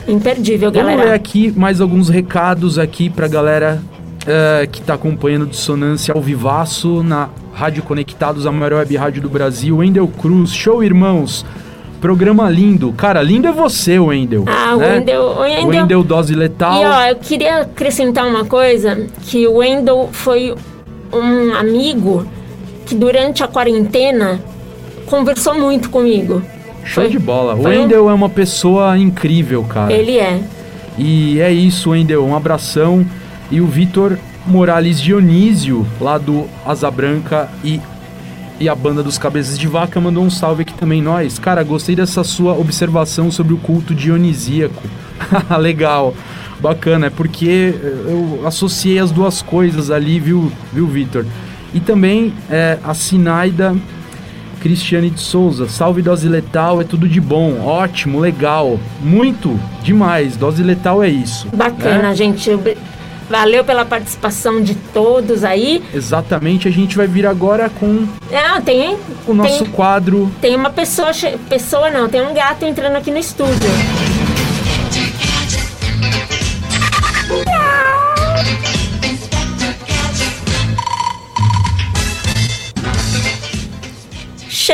Imperdível, 0.08 0.70
Vamos 0.72 0.86
ler 0.86 0.96
galera. 0.96 1.14
aqui 1.14 1.52
mais 1.54 1.80
alguns 1.80 2.08
recados 2.08 2.78
aqui 2.78 3.10
pra 3.10 3.28
galera 3.28 3.82
eh, 4.26 4.66
que 4.70 4.80
tá 4.80 4.94
acompanhando 4.94 5.46
Dissonância 5.46 6.14
ao 6.14 6.20
vivaço 6.22 7.02
na 7.02 7.28
Rádio 7.52 7.82
Conectados, 7.82 8.46
a 8.46 8.52
maior 8.52 8.72
web 8.78 8.96
rádio 8.96 9.20
do 9.22 9.28
Brasil. 9.28 9.76
Wendel 9.78 10.08
Cruz, 10.08 10.52
show 10.54 10.82
irmãos. 10.82 11.44
Programa 12.00 12.50
lindo. 12.50 12.92
Cara, 12.92 13.22
lindo 13.22 13.46
é 13.48 13.52
você, 13.52 13.98
Wendel. 13.98 14.44
Ah, 14.46 14.76
né? 14.76 14.94
Wendel- 14.96 15.22
o 15.22 15.40
Wendel- 15.40 15.66
Wendel 15.68 16.02
Dose 16.04 16.34
Letal. 16.34 16.82
E 16.82 16.86
ó, 16.86 17.06
eu 17.08 17.16
queria 17.16 17.60
acrescentar 17.62 18.26
uma 18.26 18.44
coisa, 18.44 19.06
que 19.26 19.46
o 19.46 19.56
Wendel 19.58 20.10
foi 20.12 20.54
um 21.14 21.54
amigo 21.54 22.26
que 22.86 22.94
durante 22.94 23.42
a 23.42 23.48
quarentena 23.48 24.40
conversou 25.06 25.54
muito 25.54 25.90
comigo. 25.90 26.42
Show 26.84 27.04
Foi- 27.04 27.10
de 27.10 27.18
bola. 27.18 27.54
O 27.54 27.62
foi 27.62 27.78
um- 27.78 27.82
Wendel 27.82 28.10
é 28.10 28.12
uma 28.14 28.28
pessoa 28.28 28.96
incrível, 28.98 29.64
cara. 29.64 29.92
Ele 29.92 30.18
é. 30.18 30.40
E 30.98 31.40
é 31.40 31.50
isso, 31.52 31.90
Wendel. 31.90 32.24
Um 32.24 32.36
abração. 32.36 33.04
E 33.50 33.60
o 33.60 33.66
Vitor 33.66 34.18
Morales 34.46 35.00
Dionísio, 35.00 35.86
lá 36.00 36.18
do 36.18 36.44
Asa 36.66 36.90
Branca 36.90 37.48
e, 37.64 37.80
e 38.60 38.68
a 38.68 38.74
banda 38.74 39.02
dos 39.02 39.16
Cabeças 39.16 39.58
de 39.58 39.66
Vaca, 39.66 39.98
mandou 40.00 40.22
um 40.22 40.30
salve 40.30 40.62
aqui 40.62 40.74
também. 40.74 41.00
Nós, 41.00 41.38
cara, 41.38 41.62
gostei 41.62 41.96
dessa 41.96 42.22
sua 42.22 42.52
observação 42.52 43.30
sobre 43.30 43.54
o 43.54 43.56
culto 43.58 43.94
dionisíaco. 43.94 44.82
Legal, 45.58 46.14
bacana. 46.64 47.08
É 47.08 47.10
porque 47.10 47.74
eu 48.06 48.40
associei 48.46 48.98
as 48.98 49.10
duas 49.10 49.42
coisas 49.42 49.90
ali, 49.90 50.18
viu, 50.18 50.50
viu 50.72 50.86
Vitor? 50.86 51.26
E 51.74 51.80
também 51.80 52.32
é, 52.50 52.78
a 52.82 52.94
Sinaida 52.94 53.76
Cristiane 54.60 55.10
de 55.10 55.20
Souza, 55.20 55.68
salve 55.68 56.00
Dose 56.00 56.26
Letal, 56.26 56.80
é 56.80 56.84
tudo 56.84 57.06
de 57.06 57.20
bom, 57.20 57.60
ótimo, 57.60 58.18
legal, 58.18 58.80
muito, 59.02 59.60
demais, 59.82 60.36
Dose 60.38 60.62
Letal 60.62 61.02
é 61.02 61.08
isso. 61.08 61.48
Bacana, 61.54 62.08
né? 62.08 62.14
gente. 62.14 62.50
Valeu 63.28 63.64
pela 63.64 63.86
participação 63.86 64.62
de 64.62 64.74
todos 64.74 65.44
aí. 65.44 65.82
Exatamente, 65.94 66.68
a 66.68 66.70
gente 66.70 66.96
vai 66.96 67.06
vir 67.06 67.26
agora 67.26 67.70
com 67.70 68.06
Ah, 68.32 68.60
tem, 68.60 68.96
o 69.26 69.32
nosso 69.34 69.64
tem, 69.64 69.72
quadro. 69.72 70.30
tem 70.40 70.56
uma 70.56 70.70
pessoa, 70.70 71.10
pessoa 71.48 71.90
não, 71.90 72.08
tem 72.08 72.20
um 72.20 72.34
gato 72.34 72.64
entrando 72.64 72.96
aqui 72.96 73.10
no 73.10 73.18
estúdio. 73.18 73.70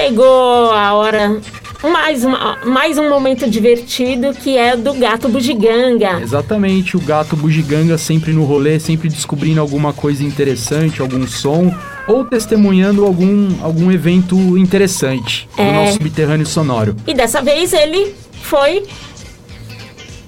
Chegou 0.01 0.71
a 0.73 0.95
hora, 0.95 1.41
mais, 1.83 2.25
uma, 2.25 2.59
mais 2.65 2.97
um 2.97 3.09
momento 3.11 3.49
divertido 3.49 4.33
que 4.33 4.57
é 4.57 4.75
do 4.77 4.95
gato 4.95 5.29
bugiganga. 5.29 6.21
Exatamente, 6.23 6.97
o 6.97 7.01
gato 7.01 7.37
bugiganga 7.37 7.99
sempre 7.99 8.33
no 8.33 8.45
rolê, 8.45 8.81
sempre 8.81 9.09
descobrindo 9.11 9.61
alguma 9.61 9.93
coisa 9.93 10.25
interessante, 10.25 11.03
algum 11.03 11.27
som, 11.27 11.71
ou 12.09 12.25
testemunhando 12.25 13.05
algum, 13.05 13.63
algum 13.63 13.93
evento 13.93 14.35
interessante 14.57 15.47
do 15.55 15.63
É. 15.63 15.73
nosso 15.73 15.93
subterrâneo 15.95 16.47
sonoro. 16.47 16.97
E 17.07 17.13
dessa 17.13 17.43
vez 17.43 17.73
ele 17.75 18.15
foi 18.43 18.85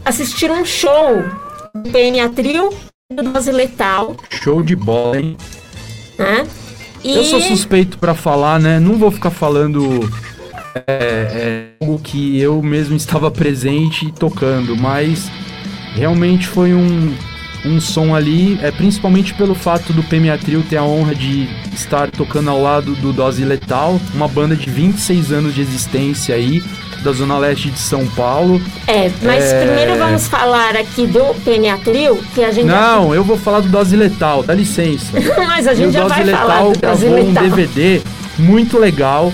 assistir 0.05 0.51
um 0.51 0.64
show 0.66 1.23
do 1.75 1.91
PNA 1.91 2.29
Trio 2.29 2.68
do 3.11 3.23
Dose 3.23 3.51
Letal, 3.51 4.16
Show 4.31 4.62
de 4.62 4.77
bola, 4.77 5.18
hein? 5.18 5.37
né? 6.18 6.47
E 7.05 7.12
Eu 7.12 7.24
sou 7.24 7.40
suspeito 7.40 7.98
pra 7.98 8.14
falar, 8.14 8.61
né? 8.61 8.78
Não 8.78 8.96
vou 8.96 9.11
ficar 9.11 9.30
falando 9.30 10.09
é, 10.74 10.82
é, 10.88 11.64
algo 11.80 11.98
que 11.98 12.38
eu 12.38 12.62
mesmo 12.62 12.96
estava 12.96 13.30
presente 13.30 14.07
e 14.07 14.12
tocando, 14.12 14.76
mas 14.76 15.30
realmente 15.94 16.46
foi 16.46 16.72
um, 16.72 17.14
um 17.64 17.80
som 17.80 18.14
ali, 18.14 18.59
é, 18.62 18.70
principalmente 18.70 19.34
pelo 19.34 19.55
fato 19.55 19.92
do 19.92 20.03
PMA 20.03 20.38
Trio 20.38 20.62
ter 20.62 20.78
a 20.78 20.84
honra 20.84 21.14
de 21.14 21.48
estar 21.74 22.11
tocando 22.11 22.50
ao 22.50 22.61
lado 22.61 22.94
do 22.96 23.12
Dose 23.12 23.44
Letal, 23.44 24.00
uma 24.14 24.28
banda 24.28 24.57
de 24.57 24.70
26 24.70 25.32
anos 25.32 25.55
de 25.55 25.61
existência 25.61 26.34
aí, 26.34 26.62
da 27.03 27.12
Zona 27.12 27.38
Leste 27.38 27.70
de 27.70 27.78
São 27.78 28.07
Paulo. 28.09 28.61
é, 28.86 29.11
mas 29.22 29.44
É. 29.44 29.64
primeiro 29.66 29.96
vamos 29.98 30.26
falar 30.26 30.76
aqui 30.76 31.07
do 31.07 31.34
PNA 31.44 31.78
Trio, 31.78 32.22
que 32.34 32.42
a 32.44 32.50
gente 32.50 32.66
Não, 32.66 33.14
eu 33.14 33.22
vou 33.24 33.36
falar 33.36 33.61
do 33.61 33.68
Dose 33.68 33.96
Letal, 33.96 34.42
dá 34.42 34.55
licença. 34.55 35.07
mas 35.46 35.66
a 35.66 35.72
E 35.72 35.76
gente 35.76 35.92
já 35.92 36.03
Dose 36.03 36.14
vai 36.14 36.24
falar 36.26 36.55
Letal 36.62 36.72
do 36.72 36.80
Dose 36.80 37.07
gravou 37.07 37.24
um. 37.28 37.32
DVD 37.32 38.00
muito 38.38 38.78
legal 38.78 39.32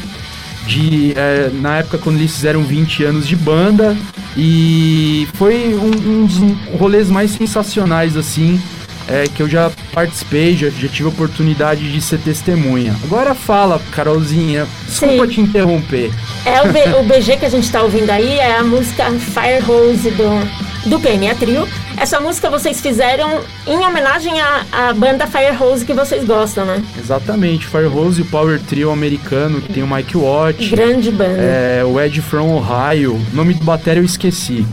de 0.67 1.13
é, 1.17 1.51
na 1.53 1.79
época 1.79 1.99
quando 1.99 2.17
eles 2.17 2.33
fizeram 2.35 2.63
20 2.63 3.05
anos 3.05 3.27
de 3.27 3.35
banda 3.37 3.97
e 4.37 5.27
foi 5.35 5.75
um, 5.75 5.87
um 6.23 6.27
dos 6.27 6.79
rolês 6.79 7.09
mais 7.11 7.31
sensacionais 7.31 8.17
assim 8.17 8.61
é, 9.09 9.25
que 9.27 9.43
eu 9.43 9.49
já 9.49 9.71
participei, 9.93 10.57
já, 10.57 10.69
já 10.71 10.89
tive 10.89 11.05
a 11.07 11.09
oportunidade 11.13 11.91
de 11.91 12.01
ser 12.01 12.19
testemunha. 12.19 12.95
Agora 13.05 13.35
fala, 13.35 13.81
Carolzinha, 13.91 14.67
desculpa 14.87 15.27
Sim. 15.27 15.33
te 15.33 15.41
interromper. 15.41 16.11
É 16.45 16.63
o, 16.63 16.73
B- 16.73 16.95
o 17.01 17.03
BG 17.05 17.37
que 17.39 17.47
a 17.47 17.51
gente 17.51 17.71
tá 17.71 17.83
ouvindo 17.83 18.11
aí 18.11 18.39
é 18.39 18.57
a 18.57 18.65
música 18.65 19.11
Fire 19.13 19.65
Hose 19.71 20.11
do, 20.11 20.89
do 20.91 21.01
PNA 21.01 21.35
Trio. 21.35 21.67
Essa 21.97 22.21
música 22.21 22.49
vocês 22.49 22.81
fizeram 22.81 23.41
em 23.67 23.77
homenagem 23.79 24.41
à, 24.41 24.65
à 24.71 24.93
banda 24.93 25.27
Fire 25.27 25.57
Hose 25.61 25.85
que 25.85 25.93
vocês 25.93 26.25
gostam, 26.25 26.65
né? 26.65 26.81
Exatamente, 26.97 27.67
Firehose 27.67 28.21
e 28.21 28.23
o 28.23 28.27
Power 28.27 28.61
Trio 28.61 28.93
americano, 28.93 29.61
que 29.61 29.73
tem 29.73 29.83
o 29.83 29.87
Mike 29.93 30.17
Watt. 30.17 30.69
Grande 30.69 31.11
banda. 31.11 31.39
É, 31.41 31.83
o 31.85 32.01
Ed 32.01 32.21
From 32.23 32.55
Ohio. 32.55 33.15
O 33.33 33.37
nome 33.37 33.55
do 33.55 33.65
batéria 33.65 33.99
eu 34.01 34.05
esqueci. 34.05 34.65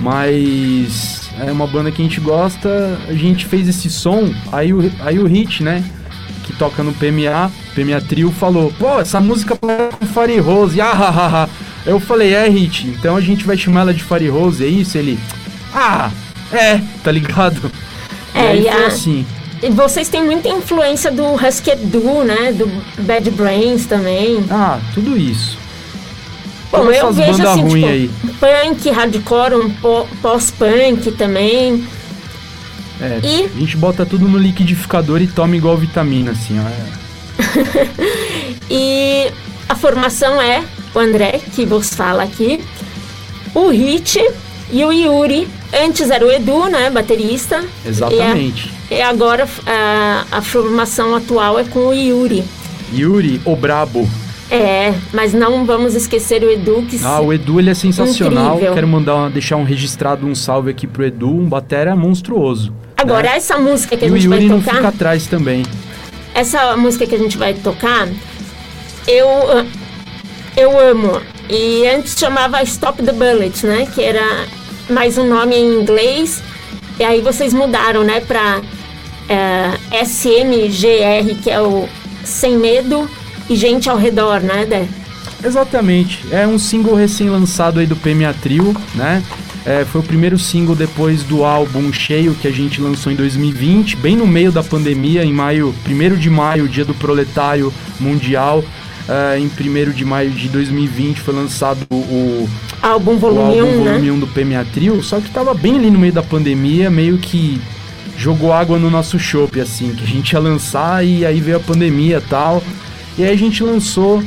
Mas 0.00 1.30
é 1.38 1.50
uma 1.50 1.66
banda 1.66 1.90
que 1.90 2.02
a 2.02 2.04
gente 2.04 2.20
gosta. 2.20 2.98
A 3.08 3.14
gente 3.14 3.46
fez 3.46 3.68
esse 3.68 3.90
som. 3.90 4.32
Aí 4.52 4.72
o, 4.72 4.92
aí 5.00 5.18
o 5.18 5.26
Hit, 5.26 5.62
né? 5.62 5.84
Que 6.44 6.52
toca 6.52 6.82
no 6.82 6.92
PMA, 6.92 7.50
PMA 7.74 8.00
Trio, 8.00 8.30
falou: 8.30 8.72
Pô, 8.78 9.00
essa 9.00 9.20
música 9.20 9.56
parece 9.56 9.96
com 9.96 10.06
Fire 10.06 10.38
Rose. 10.38 10.80
Ah, 10.80 10.90
ha, 10.90 11.44
ha. 11.44 11.48
Eu 11.86 11.98
falei: 11.98 12.34
É, 12.34 12.48
Hit, 12.48 12.86
então 12.88 13.16
a 13.16 13.20
gente 13.20 13.44
vai 13.44 13.56
chamar 13.56 13.82
ela 13.82 13.94
de 13.94 14.02
Fire 14.02 14.28
Rose, 14.28 14.64
é 14.64 14.68
isso? 14.68 14.98
Ele: 14.98 15.18
Ah, 15.72 16.10
é, 16.52 16.80
tá 17.02 17.10
ligado? 17.10 17.70
É, 18.34 18.56
e 18.56 18.68
aí 18.68 18.74
foi 18.74 18.86
assim. 18.86 19.26
E 19.62 19.70
vocês 19.70 20.08
têm 20.08 20.24
muita 20.24 20.48
influência 20.48 21.10
do 21.10 21.24
Husky 21.34 21.74
Du, 21.76 22.22
né? 22.24 22.52
Do 22.52 22.66
Bad 23.02 23.30
Brains 23.30 23.86
também. 23.86 24.44
Ah, 24.50 24.78
tudo 24.92 25.16
isso. 25.16 25.63
Bom, 26.76 26.90
eu 26.90 27.12
vejo 27.12 27.46
assim, 27.46 27.64
tipo, 27.68 27.86
aí. 27.86 28.10
punk, 28.40 28.90
hardcore, 28.90 29.54
um 29.54 29.70
pós-punk 30.20 31.12
também. 31.12 31.86
É, 33.00 33.20
E- 33.22 33.50
A 33.54 33.58
gente 33.58 33.76
bota 33.76 34.06
tudo 34.06 34.28
no 34.28 34.38
liquidificador 34.38 35.20
e 35.20 35.26
toma 35.26 35.56
igual 35.56 35.76
vitamina, 35.76 36.30
assim, 36.32 36.58
ó. 36.60 36.68
É. 36.68 37.04
E 38.70 39.30
a 39.68 39.74
formação 39.74 40.40
é 40.40 40.62
o 40.94 40.98
André, 40.98 41.40
que 41.54 41.64
vos 41.66 41.92
fala 41.94 42.22
aqui, 42.22 42.60
o 43.54 43.68
Hit 43.68 44.18
e 44.70 44.84
o 44.84 44.92
Yuri. 44.92 45.48
Antes 45.84 46.10
era 46.10 46.24
o 46.24 46.30
Edu, 46.30 46.66
né? 46.68 46.88
Baterista. 46.90 47.64
Exatamente. 47.84 48.70
E, 48.90 48.94
a- 48.94 48.98
e 48.98 49.02
agora 49.02 49.46
a, 49.66 50.24
a 50.30 50.42
formação 50.42 51.14
atual 51.14 51.58
é 51.58 51.64
com 51.64 51.88
o 51.88 51.92
Yuri. 51.94 52.44
Yuri, 52.92 53.40
o 53.44 53.56
brabo. 53.56 54.08
É, 54.54 54.94
mas 55.12 55.32
não 55.34 55.64
vamos 55.64 55.94
esquecer 55.94 56.42
o 56.44 56.50
Edu, 56.50 56.82
que 56.88 57.00
Ah, 57.02 57.20
o 57.20 57.32
Edu 57.32 57.58
ele 57.58 57.70
é 57.70 57.74
sensacional. 57.74 58.54
Incrível. 58.54 58.74
Quero 58.74 58.88
mandar 58.88 59.28
deixar 59.30 59.56
um 59.56 59.64
registrado, 59.64 60.26
um 60.26 60.34
salve 60.34 60.70
aqui 60.70 60.86
pro 60.86 61.04
Edu, 61.04 61.28
um 61.28 61.48
batera 61.48 61.96
monstruoso. 61.96 62.72
Agora, 62.96 63.30
né? 63.30 63.36
essa 63.36 63.58
música 63.58 63.96
que 63.96 64.04
a 64.04 64.08
E 64.08 64.10
o 64.12 64.16
gente 64.16 64.28
vai 64.28 64.38
Yuri 64.38 64.48
não 64.48 64.60
tocar. 64.60 64.76
fica 64.76 64.88
atrás 64.88 65.26
também. 65.26 65.64
Essa 66.34 66.76
música 66.76 67.06
que 67.06 67.14
a 67.14 67.18
gente 67.18 67.36
vai 67.36 67.54
tocar, 67.54 68.08
eu, 69.08 69.28
eu 70.56 70.78
amo. 70.90 71.20
E 71.50 71.86
antes 71.88 72.16
chamava 72.18 72.62
Stop 72.62 73.02
the 73.02 73.12
Bullet, 73.12 73.66
né? 73.66 73.86
Que 73.92 74.02
era 74.02 74.46
mais 74.88 75.18
um 75.18 75.26
nome 75.28 75.56
em 75.56 75.80
inglês. 75.80 76.42
E 76.98 77.02
aí 77.04 77.20
vocês 77.20 77.52
mudaram, 77.52 78.04
né? 78.04 78.20
Pra 78.20 78.60
é, 79.28 80.04
SMGR, 80.04 81.34
que 81.42 81.50
é 81.50 81.60
o 81.60 81.88
Sem 82.24 82.56
Medo 82.56 83.08
e 83.48 83.56
Gente 83.56 83.88
ao 83.88 83.96
Redor, 83.96 84.40
né, 84.40 84.66
Dé? 84.66 84.88
Exatamente. 85.44 86.24
É 86.30 86.46
um 86.46 86.58
single 86.58 86.94
recém-lançado 86.94 87.78
aí 87.78 87.86
do 87.86 87.96
PMA 87.96 88.32
Trio, 88.40 88.74
né? 88.94 89.22
É, 89.66 89.84
foi 89.84 90.02
o 90.02 90.04
primeiro 90.04 90.38
single 90.38 90.74
depois 90.74 91.22
do 91.22 91.42
álbum 91.42 91.90
Cheio 91.90 92.34
que 92.34 92.46
a 92.46 92.50
gente 92.50 92.80
lançou 92.80 93.10
em 93.10 93.16
2020, 93.16 93.96
bem 93.96 94.14
no 94.14 94.26
meio 94.26 94.52
da 94.52 94.62
pandemia, 94.62 95.24
em 95.24 95.32
maio, 95.32 95.74
1 95.88 96.16
de 96.16 96.28
maio, 96.28 96.68
dia 96.68 96.84
do 96.84 96.94
proletário 96.94 97.72
mundial. 97.98 98.62
É, 99.06 99.38
em 99.38 99.46
1 99.46 99.90
de 99.92 100.04
maio 100.04 100.30
de 100.30 100.48
2020 100.48 101.20
foi 101.20 101.34
lançado 101.34 101.86
o, 101.90 102.48
Álbum 102.80 103.12
o 103.12 103.18
Volume 103.18 103.60
álbum 103.60 103.72
1, 103.72 103.78
volume 103.84 104.06
né? 104.06 104.12
1 104.12 104.18
do 104.18 104.26
PMA 104.26 104.64
Trio, 104.72 105.02
só 105.02 105.20
que 105.20 105.30
tava 105.30 105.52
bem 105.52 105.76
ali 105.76 105.90
no 105.90 105.98
meio 105.98 106.12
da 106.12 106.22
pandemia, 106.22 106.90
meio 106.90 107.18
que 107.18 107.60
jogou 108.16 108.52
água 108.52 108.78
no 108.78 108.90
nosso 108.90 109.18
chopp, 109.18 109.60
assim, 109.60 109.94
que 109.94 110.04
a 110.04 110.06
gente 110.06 110.32
ia 110.32 110.38
lançar 110.38 111.04
e 111.04 111.24
aí 111.24 111.40
veio 111.40 111.58
a 111.58 111.60
pandemia 111.60 112.18
e 112.18 112.28
tal. 112.28 112.62
E 113.16 113.24
aí 113.24 113.32
a 113.32 113.36
gente 113.36 113.62
lançou 113.62 114.22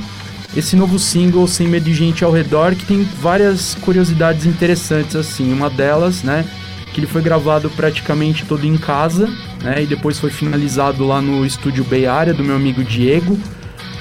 esse 0.56 0.76
novo 0.76 0.98
single, 0.98 1.48
Sem 1.48 1.68
Medo 1.68 1.86
de 1.86 1.94
Gente 1.94 2.24
ao 2.24 2.32
Redor, 2.32 2.74
que 2.74 2.86
tem 2.86 3.04
várias 3.22 3.76
curiosidades 3.76 4.46
interessantes, 4.46 5.16
assim. 5.16 5.52
Uma 5.52 5.70
delas, 5.70 6.24
né, 6.24 6.46
que 6.94 7.00
ele 7.00 7.08
foi 7.08 7.22
gravado 7.22 7.70
praticamente 7.70 8.46
todo 8.46 8.66
em 8.66 8.78
casa, 8.78 9.30
né, 9.62 9.84
e 9.84 9.86
depois 9.86 10.20
foi 10.20 10.30
finalizado 10.30 11.06
lá 11.06 11.22
no 11.22 11.46
estúdio 11.46 11.84
Bay 11.84 12.06
Area 12.06 12.34
do 12.34 12.44
meu 12.44 12.56
amigo 12.56 12.84
Diego, 12.84 13.38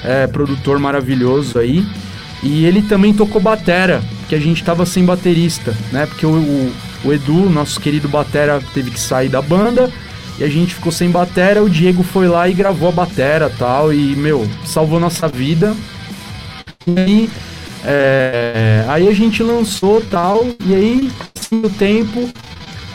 é, 0.03 0.25
produtor 0.25 0.79
maravilhoso 0.79 1.59
aí. 1.59 1.85
E 2.41 2.65
ele 2.65 2.81
também 2.83 3.13
tocou 3.13 3.41
batera, 3.41 4.01
que 4.29 4.35
a 4.35 4.39
gente 4.39 4.63
tava 4.63 4.85
sem 4.85 5.03
baterista, 5.03 5.75
né? 5.91 6.05
Porque 6.05 6.25
o, 6.25 6.29
o, 6.29 6.73
o 7.05 7.13
Edu, 7.13 7.49
nosso 7.49 7.79
querido 7.79 8.07
batera, 8.07 8.61
teve 8.75 8.91
que 8.91 8.99
sair 8.99 9.27
da 9.27 9.41
banda 9.41 9.91
e 10.39 10.43
a 10.43 10.49
gente 10.49 10.75
ficou 10.75 10.91
sem 10.91 11.09
batera. 11.09 11.63
O 11.63 11.69
Diego 11.69 12.03
foi 12.03 12.27
lá 12.27 12.47
e 12.47 12.53
gravou 12.53 12.89
a 12.89 12.91
batera 12.91 13.49
tal, 13.49 13.93
e 13.93 14.15
meu, 14.15 14.47
salvou 14.65 14.99
nossa 14.99 15.27
vida. 15.27 15.75
E 16.87 17.29
É, 17.83 18.83
aí 18.87 19.07
a 19.07 19.13
gente 19.13 19.41
lançou 19.43 20.01
tal, 20.01 20.45
e 20.65 20.75
aí, 20.75 21.11
assim, 21.37 21.61
o 21.63 21.69
tempo, 21.69 22.29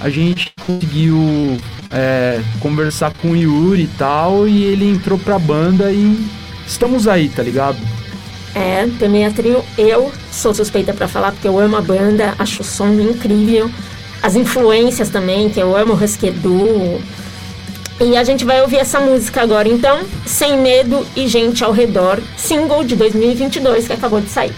a 0.01 0.11
gente 0.11 0.53
conseguiu 0.67 1.57
é, 1.91 2.43
conversar 2.61 3.13
com 3.15 3.31
o 3.31 3.37
Yuri 3.37 3.85
e 3.85 3.87
tal, 3.87 4.47
e 4.47 4.65
ele 4.65 4.91
entrou 4.91 5.19
pra 5.19 5.39
banda 5.39 5.91
e 5.93 6.29
estamos 6.67 7.07
aí, 7.09 7.29
tá 7.31 7.43
ligado? 7.43 7.79
É, 8.55 8.87
também 8.99 9.25
a 9.25 9.31
trio, 9.31 9.65
eu 9.79 10.13
sou 10.31 10.53
suspeita 10.53 10.93
pra 10.93 11.09
falar 11.09 11.33
porque 11.33 11.49
eu 11.49 11.59
amo 11.59 11.77
a 11.77 11.81
banda, 11.81 12.35
acho 12.39 12.61
o 12.63 12.65
som 12.65 12.89
incrível. 13.01 13.71
As 14.21 14.37
influências 14.37 15.09
também, 15.09 15.49
que 15.49 15.59
eu 15.59 15.77
amo 15.77 15.95
o 15.95 15.97
Husky. 15.97 16.31
E 18.01 18.17
a 18.17 18.25
gente 18.25 18.45
vai 18.45 18.61
ouvir 18.63 18.79
essa 18.79 18.99
música 18.99 19.43
agora, 19.43 19.69
então, 19.69 20.01
Sem 20.27 20.57
Medo 20.59 21.07
e 21.15 21.29
Gente 21.29 21.63
ao 21.63 21.73
Redor, 21.73 22.21
single 22.37 22.83
de 22.83 22.97
2022 22.97 23.87
que 23.87 23.93
acabou 23.93 24.21
de 24.21 24.29
sair. 24.29 24.55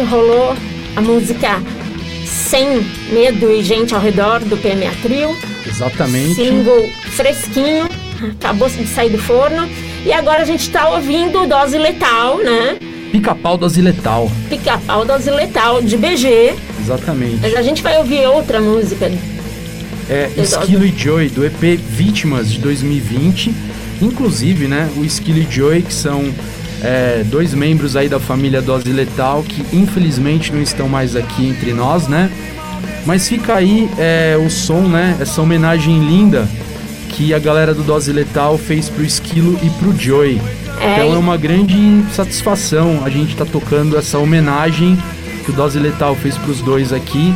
Gente 0.00 0.10
rolou 0.10 0.56
a 0.96 1.00
música 1.00 1.62
Sem 2.24 2.82
Medo 3.12 3.50
e 3.50 3.62
Gente 3.62 3.94
ao 3.94 4.00
Redor 4.00 4.40
do 4.40 4.56
PMA 4.56 4.92
Trio. 5.02 5.36
Exatamente. 5.66 6.34
Single 6.34 6.90
fresquinho, 7.10 7.88
acabou 8.38 8.68
de 8.68 8.86
sair 8.86 9.10
do 9.10 9.18
forno. 9.18 9.68
E 10.04 10.12
agora 10.12 10.42
a 10.42 10.44
gente 10.44 10.70
tá 10.70 10.88
ouvindo 10.88 11.46
Dose 11.46 11.76
Letal, 11.76 12.38
né? 12.38 12.78
Pica-pau 13.12 13.58
do 13.58 13.66
Aziletal. 13.66 14.30
Pica-pau 14.48 15.04
Dose 15.04 15.30
Letal 15.30 15.82
de 15.82 15.96
BG. 15.96 16.54
Exatamente. 16.80 17.38
Mas 17.42 17.54
a 17.56 17.62
gente 17.62 17.82
vai 17.82 17.98
ouvir 17.98 18.26
outra 18.26 18.60
música. 18.60 19.10
É. 20.08 20.30
Esquilo 20.36 20.86
e 20.86 20.94
Joy, 20.96 21.28
do 21.28 21.44
EP 21.44 21.78
Vítimas 21.78 22.50
de 22.50 22.58
2020. 22.60 23.52
Inclusive, 24.00 24.66
né, 24.66 24.90
o 24.96 25.04
Esquilo 25.04 25.38
e 25.38 25.46
Joy, 25.50 25.82
que 25.82 25.92
são 25.92 26.32
é, 26.82 27.22
dois 27.26 27.54
membros 27.54 27.96
aí 27.96 28.08
da 28.08 28.20
família 28.20 28.62
Dose 28.62 28.90
Letal, 28.90 29.42
que 29.42 29.64
infelizmente 29.76 30.52
não 30.52 30.62
estão 30.62 30.88
mais 30.88 31.14
aqui 31.16 31.48
entre 31.48 31.72
nós, 31.72 32.08
né? 32.08 32.30
Mas 33.06 33.28
fica 33.28 33.54
aí 33.54 33.88
é, 33.98 34.36
o 34.44 34.50
som, 34.50 34.82
né? 34.82 35.16
Essa 35.20 35.40
homenagem 35.40 35.98
linda 35.98 36.48
que 37.10 37.34
a 37.34 37.38
galera 37.38 37.74
do 37.74 37.82
Dose 37.82 38.12
Letal 38.12 38.56
fez 38.56 38.88
pro 38.88 39.04
Esquilo 39.04 39.58
e 39.62 39.70
pro 39.70 39.96
Joy. 39.96 40.40
É, 40.80 40.94
então 40.94 41.14
é 41.14 41.18
uma 41.18 41.36
grande 41.36 42.02
satisfação 42.12 43.02
a 43.04 43.10
gente 43.10 43.36
tá 43.36 43.44
tocando 43.44 43.98
essa 43.98 44.18
homenagem 44.18 44.96
que 45.44 45.50
o 45.50 45.54
Dose 45.54 45.78
Letal 45.78 46.14
fez 46.14 46.38
pros 46.38 46.62
dois 46.62 46.92
aqui 46.92 47.34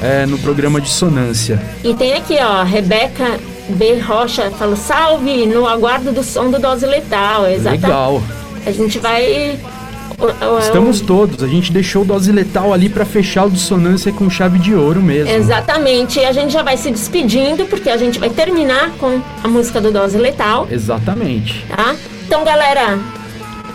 é, 0.00 0.26
no 0.26 0.38
programa 0.38 0.80
Dissonância. 0.80 1.60
E 1.82 1.94
tem 1.94 2.14
aqui, 2.14 2.36
ó, 2.40 2.62
Rebeca 2.62 3.38
B. 3.70 3.98
Rocha 3.98 4.50
falou: 4.52 4.76
salve 4.76 5.46
no 5.46 5.66
aguardo 5.66 6.12
do 6.12 6.22
som 6.22 6.50
do 6.50 6.58
Dose 6.58 6.86
Letal. 6.86 7.48
Exatamente. 7.48 7.82
Legal. 7.82 8.22
A 8.66 8.70
gente 8.72 8.98
vai. 8.98 9.58
o- 10.18 10.58
Estamos 10.58 11.00
todos. 11.00 11.42
A 11.42 11.46
gente 11.46 11.72
deixou 11.72 12.02
o 12.02 12.04
Dose 12.04 12.32
Letal 12.32 12.72
ali 12.72 12.88
pra 12.88 13.04
fechar 13.04 13.44
o 13.46 13.50
Dissonância 13.50 14.12
com 14.12 14.28
chave 14.30 14.58
de 14.58 14.74
ouro 14.74 15.00
mesmo. 15.00 15.30
Exatamente. 15.32 16.18
E 16.18 16.24
a 16.24 16.32
gente 16.32 16.52
já 16.52 16.62
vai 16.62 16.76
se 16.76 16.90
despedindo, 16.90 17.64
porque 17.66 17.90
a 17.90 17.96
gente 17.96 18.18
vai 18.18 18.30
terminar 18.30 18.90
com 18.98 19.20
a 19.42 19.48
música 19.48 19.80
do 19.80 19.90
Dose 19.92 20.16
Letal, 20.18 20.66
Exatamente. 20.70 21.64
tá? 21.68 21.94
Então, 22.26 22.44
galera, 22.44 22.98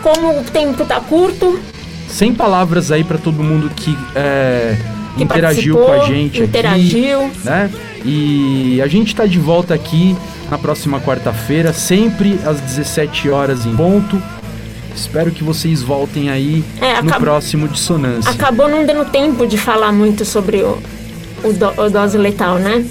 como 0.01 0.39
o 0.39 0.43
tempo 0.43 0.83
tá 0.85 0.99
curto, 0.99 1.59
Sem 2.09 2.33
palavras 2.33 2.91
aí 2.91 3.05
pra 3.05 3.17
todo 3.17 3.41
mundo 3.41 3.71
que, 3.73 3.97
é, 4.13 4.75
que 5.15 5.23
interagiu 5.23 5.77
com 5.77 5.91
a 5.93 5.99
gente 6.05 6.41
interagiu. 6.41 7.21
aqui, 7.27 7.39
né? 7.45 7.69
E 8.03 8.81
a 8.83 8.87
gente 8.87 9.15
tá 9.15 9.25
de 9.25 9.39
volta 9.39 9.73
aqui 9.73 10.17
na 10.49 10.57
próxima 10.57 10.99
quarta-feira, 10.99 11.71
sempre 11.71 12.37
às 12.45 12.59
17 12.59 13.29
horas 13.29 13.65
em 13.65 13.73
ponto. 13.77 14.21
Espero 14.95 15.31
que 15.31 15.43
vocês 15.43 15.81
voltem 15.81 16.29
aí 16.29 16.63
É, 16.79 17.01
no 17.01 17.11
próximo 17.13 17.67
Dissonância. 17.67 18.29
Acabou 18.31 18.67
não 18.69 18.85
dando 18.85 19.09
tempo 19.09 19.47
de 19.47 19.57
falar 19.57 19.91
muito 19.91 20.23
sobre 20.25 20.57
o, 20.63 20.77
o, 21.43 21.53
do- 21.53 21.81
o 21.81 21.89
Dose 21.89 22.17
Letal, 22.17 22.55
né? 22.59 22.85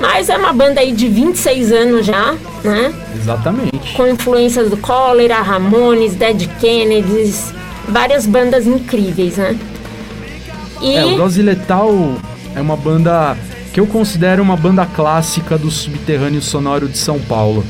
Mas 0.00 0.28
é 0.28 0.36
uma 0.36 0.52
banda 0.52 0.80
aí 0.80 0.92
de 0.92 1.06
26 1.08 1.72
anos 1.72 2.06
já, 2.06 2.34
né? 2.64 2.92
Exatamente. 3.16 3.92
Com 3.94 4.06
influências 4.08 4.68
do 4.68 4.76
Cólera, 4.76 5.40
Ramones, 5.40 6.14
Dead 6.14 6.48
Kennedys, 6.60 7.52
várias 7.88 8.26
bandas 8.26 8.66
incríveis, 8.66 9.36
né? 9.36 9.56
E 10.80 10.94
É, 10.96 11.04
o 11.04 11.16
Dose 11.16 11.40
Letal 11.42 12.16
é 12.56 12.60
uma 12.60 12.76
banda 12.76 13.36
que 13.72 13.78
eu 13.78 13.86
considero 13.86 14.42
uma 14.42 14.56
banda 14.56 14.84
clássica 14.86 15.56
do 15.56 15.70
subterrâneo 15.70 16.42
sonoro 16.42 16.88
de 16.88 16.98
São 16.98 17.20
Paulo. 17.20 17.64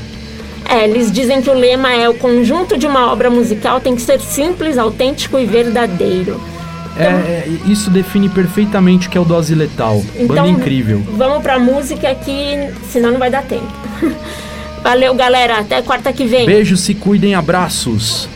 É, 0.73 0.85
eles 0.85 1.13
dizem 1.13 1.43
que 1.43 1.51
o 1.51 1.55
lema 1.55 1.93
é 1.93 2.09
o 2.09 2.15
conjunto 2.15 2.79
de 2.79 2.87
uma 2.87 3.13
obra 3.13 3.29
musical 3.29 3.81
tem 3.81 3.95
que 3.95 4.03
ser 4.03 4.21
simples, 4.21 4.79
autêntico 4.79 5.39
e 5.39 5.45
verdadeiro. 5.45 6.41
É, 6.97 7.05
é, 7.05 7.49
isso 7.67 7.91
define 7.91 8.29
perfeitamente 8.29 9.09
o 9.09 9.11
que 9.11 9.17
é 9.17 9.21
o 9.21 9.25
Dose 9.25 9.55
Letal. 9.55 10.03
banda 10.27 10.49
incrível. 10.49 11.03
Vamos 11.13 11.43
pra 11.43 11.59
música 11.59 12.11
aqui, 12.11 12.71
senão 12.91 13.13
não 13.13 13.19
vai 13.19 13.31
dar 13.31 13.43
tempo. 13.43 13.73
Valeu, 14.83 15.15
galera. 15.15 15.59
Até 15.59 15.81
quarta 15.81 16.13
que 16.13 16.25
vem. 16.27 16.45
Beijos, 16.45 16.81
se 16.81 16.95
cuidem, 16.95 17.35
abraços. 17.35 18.29